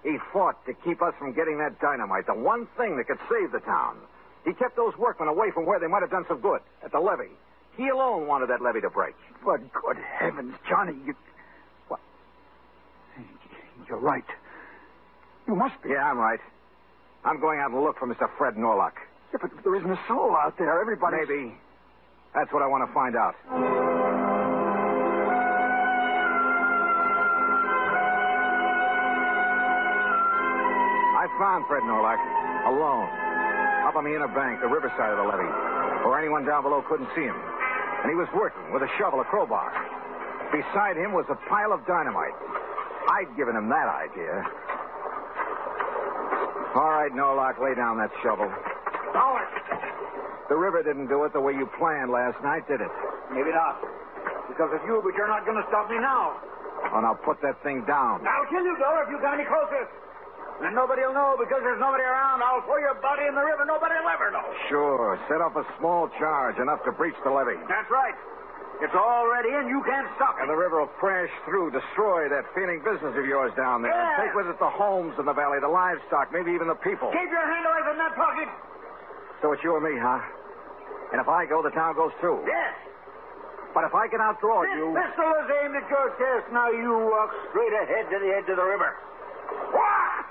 He 0.04 0.16
fought 0.32 0.64
to 0.66 0.72
keep 0.74 1.02
us 1.02 1.12
from 1.18 1.32
getting 1.32 1.58
that 1.58 1.78
dynamite, 1.80 2.26
the 2.26 2.34
one 2.34 2.66
thing 2.78 2.96
that 2.96 3.06
could 3.08 3.18
save 3.28 3.50
the 3.52 3.60
town. 3.60 3.96
He 4.44 4.52
kept 4.54 4.76
those 4.76 4.96
workmen 4.96 5.28
away 5.28 5.50
from 5.52 5.66
where 5.66 5.78
they 5.78 5.86
might 5.86 6.00
have 6.00 6.10
done 6.10 6.24
some 6.28 6.40
good, 6.40 6.60
at 6.84 6.92
the 6.92 7.00
levee. 7.00 7.30
He 7.76 7.88
alone 7.88 8.26
wanted 8.26 8.48
that 8.48 8.62
levee 8.62 8.80
to 8.80 8.90
break. 8.90 9.14
But 9.44 9.60
good 9.72 9.96
heavens, 10.18 10.54
Johnny, 10.68 10.94
you. 11.06 11.14
What? 11.88 12.00
You're 13.88 13.98
right. 13.98 14.24
You 15.46 15.54
must 15.54 15.80
be. 15.82 15.90
Yeah, 15.90 16.10
I'm 16.10 16.18
right. 16.18 16.40
I'm 17.24 17.40
going 17.40 17.60
out 17.60 17.70
and 17.70 17.82
look 17.82 17.98
for 17.98 18.06
Mr. 18.06 18.28
Fred 18.38 18.54
Norlock. 18.54 18.92
Yeah, 19.32 19.38
but 19.40 19.50
there 19.62 19.76
isn't 19.76 19.90
a 19.90 20.00
soul 20.08 20.34
out 20.36 20.56
there. 20.58 20.80
Everybody. 20.80 21.18
Maybe. 21.18 21.54
That's 22.34 22.52
what 22.52 22.62
I 22.62 22.66
want 22.66 22.88
to 22.88 22.94
find 22.94 23.16
out. 23.16 23.34
I 31.18 31.26
found 31.38 31.66
Fred 31.66 31.82
Norlock 31.82 32.18
alone 32.66 33.29
up 33.90 33.98
on 33.98 34.06
the 34.06 34.14
inner 34.14 34.30
bank, 34.30 34.62
the 34.62 34.70
riverside 34.70 35.10
of 35.10 35.18
the 35.18 35.26
levee, 35.26 35.50
where 36.06 36.14
anyone 36.14 36.46
down 36.46 36.62
below 36.62 36.78
couldn't 36.86 37.10
see 37.18 37.26
him. 37.26 37.34
And 37.34 38.06
he 38.06 38.14
was 38.14 38.30
working 38.30 38.70
with 38.70 38.86
a 38.86 38.90
shovel, 38.94 39.18
a 39.18 39.26
crowbar. 39.26 39.66
Beside 40.54 40.94
him 40.94 41.10
was 41.10 41.26
a 41.26 41.34
pile 41.50 41.74
of 41.74 41.82
dynamite. 41.90 42.38
I'd 43.10 43.34
given 43.34 43.58
him 43.58 43.66
that 43.66 43.90
idea. 43.90 44.46
All 46.78 46.94
right, 46.94 47.10
Norlock, 47.10 47.58
lay 47.58 47.74
down 47.74 47.98
that 47.98 48.14
shovel. 48.22 48.46
The 50.46 50.54
river 50.54 50.82
didn't 50.82 51.06
do 51.06 51.22
it 51.26 51.32
the 51.34 51.42
way 51.42 51.54
you 51.54 51.66
planned 51.78 52.10
last 52.10 52.38
night, 52.42 52.66
did 52.70 52.80
it? 52.80 52.90
Maybe 53.34 53.50
not. 53.50 53.82
Because 54.46 54.70
of 54.70 54.82
you, 54.86 55.02
but 55.02 55.14
you're 55.18 55.30
not 55.30 55.46
going 55.46 55.58
to 55.58 55.66
stop 55.66 55.90
me 55.90 55.98
now. 55.98 56.38
Oh, 56.94 57.02
now 57.02 57.14
put 57.14 57.42
that 57.42 57.58
thing 57.62 57.82
down. 57.86 58.22
I'll 58.22 58.50
kill 58.50 58.62
you, 58.62 58.74
Dollar, 58.78 59.02
if 59.06 59.10
you 59.10 59.18
come 59.18 59.34
any 59.34 59.46
closer. 59.46 59.86
And 60.60 60.76
nobody 60.76 61.00
will 61.02 61.16
know 61.16 61.36
because 61.40 61.64
there's 61.64 61.80
nobody 61.80 62.04
around. 62.04 62.44
I'll 62.44 62.60
throw 62.68 62.76
your 62.76 62.94
body 63.00 63.24
in 63.24 63.34
the 63.34 63.40
river. 63.40 63.64
Nobody 63.64 63.96
will 63.96 64.12
ever 64.12 64.28
know. 64.30 64.44
Sure. 64.68 65.16
Set 65.28 65.40
up 65.40 65.56
a 65.56 65.64
small 65.80 66.08
charge, 66.20 66.60
enough 66.60 66.84
to 66.84 66.92
breach 66.92 67.16
the 67.24 67.32
levee. 67.32 67.56
That's 67.68 67.88
right. 67.88 68.12
It's 68.84 68.96
already 68.96 69.48
in. 69.56 69.68
You 69.68 69.80
can't 69.84 70.08
stop 70.16 70.36
it. 70.36 70.44
And 70.44 70.48
the 70.52 70.56
river 70.56 70.80
will 70.80 70.92
crash 71.00 71.28
through, 71.44 71.72
destroy 71.72 72.28
that 72.32 72.44
failing 72.56 72.80
business 72.84 73.12
of 73.16 73.24
yours 73.28 73.52
down 73.56 73.80
there. 73.84 73.92
Yeah. 73.92 74.24
Take 74.24 74.32
with 74.36 74.48
it 74.48 74.56
the 74.60 74.68
homes 74.72 75.16
in 75.20 75.24
the 75.28 75.36
valley, 75.36 75.60
the 75.60 75.68
livestock, 75.68 76.32
maybe 76.32 76.52
even 76.52 76.68
the 76.68 76.80
people. 76.80 77.08
Keep 77.12 77.28
your 77.28 77.44
hand 77.44 77.64
away 77.68 77.82
from 77.84 77.96
that 78.00 78.16
pocket. 78.16 78.48
So 79.44 79.52
it's 79.52 79.60
you 79.64 79.76
and 79.76 79.84
me, 79.84 79.96
huh? 80.00 80.20
And 81.12 81.20
if 81.20 81.28
I 81.28 81.44
go, 81.44 81.60
the 81.60 81.72
town 81.76 81.96
goes 81.96 82.12
too. 82.20 82.40
Yes. 82.48 82.72
But 83.76 83.84
if 83.84 83.94
I 83.94 84.08
can 84.08 84.20
outdraw 84.20 84.64
This 84.64 84.76
you. 84.76 84.92
pistol 84.96 85.28
is 85.44 85.48
aimed 85.60 85.76
at 85.76 85.84
your 85.88 86.08
chest. 86.16 86.48
Now 86.52 86.68
you 86.72 86.88
walk 87.08 87.32
straight 87.52 87.72
ahead 87.84 88.08
to 88.12 88.16
the 88.20 88.32
edge 88.32 88.48
of 88.48 88.56
the 88.56 88.64
river. 88.64 88.96
Wah! 89.76 90.24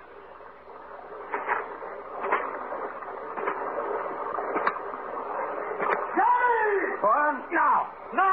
Johnny! 6.15 7.01
What? 7.01 7.51
Now! 7.51 7.89
Now! 8.13 8.28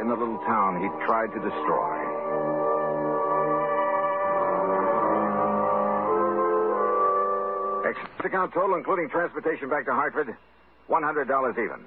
In 0.00 0.08
the 0.08 0.14
little 0.14 0.38
town 0.38 0.80
he'd 0.80 1.06
tried 1.06 1.28
to 1.28 1.38
destroy. 1.38 1.90
Expense 7.90 8.24
account 8.24 8.54
total, 8.54 8.76
including 8.76 9.08
transportation 9.10 9.68
back 9.68 9.84
to 9.84 9.92
Hartford, 9.92 10.34
$100 10.88 11.52
even. 11.52 11.84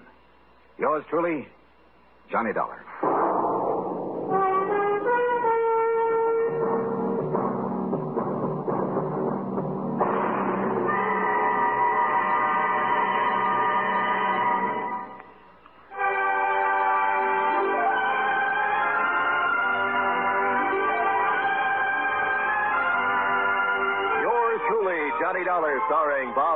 Yours 0.78 1.04
truly, 1.10 1.48
Johnny 2.30 2.54
Dollar. 2.54 3.23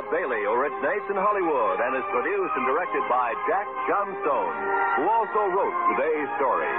Bailey, 0.08 0.40
originates 0.48 1.04
in 1.12 1.20
Hollywood 1.20 1.78
and 1.84 1.92
is 1.92 2.06
produced 2.08 2.54
and 2.56 2.64
directed 2.64 3.04
by 3.12 3.36
Jack 3.44 3.68
Johnstone, 3.84 4.56
who 4.96 5.04
also 5.04 5.40
wrote 5.52 5.76
today's 5.92 6.30
story. 6.40 6.72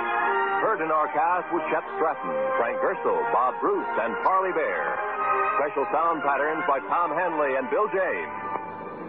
Heard 0.66 0.82
in 0.82 0.90
our 0.90 1.06
cast 1.14 1.46
with 1.54 1.62
Chet 1.70 1.86
Stratton, 1.96 2.34
Frank 2.58 2.82
Gerstle, 2.82 3.22
Bob 3.30 3.54
Bruce, 3.62 3.94
and 4.02 4.18
Parley 4.26 4.50
Baer. 4.52 4.98
Special 5.62 5.86
sound 5.94 6.26
patterns 6.26 6.66
by 6.66 6.82
Tom 6.90 7.14
Hanley 7.14 7.54
and 7.54 7.70
Bill 7.70 7.86
James. 7.94 8.34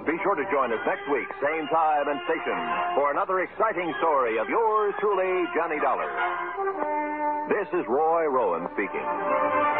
Be 0.04 0.16
sure 0.20 0.36
to 0.36 0.44
join 0.52 0.68
us 0.72 0.80
next 0.84 1.08
week, 1.08 1.28
same 1.40 1.64
time 1.72 2.08
and 2.08 2.20
station, 2.28 2.56
for 2.96 3.12
another 3.12 3.40
exciting 3.40 3.88
story 4.04 4.36
of 4.36 4.48
yours 4.48 4.92
truly, 5.00 5.48
Johnny 5.56 5.80
Dollar. 5.80 6.08
This 7.48 7.68
is 7.72 7.88
Roy 7.88 8.28
Rowan 8.28 8.68
speaking. 8.76 9.79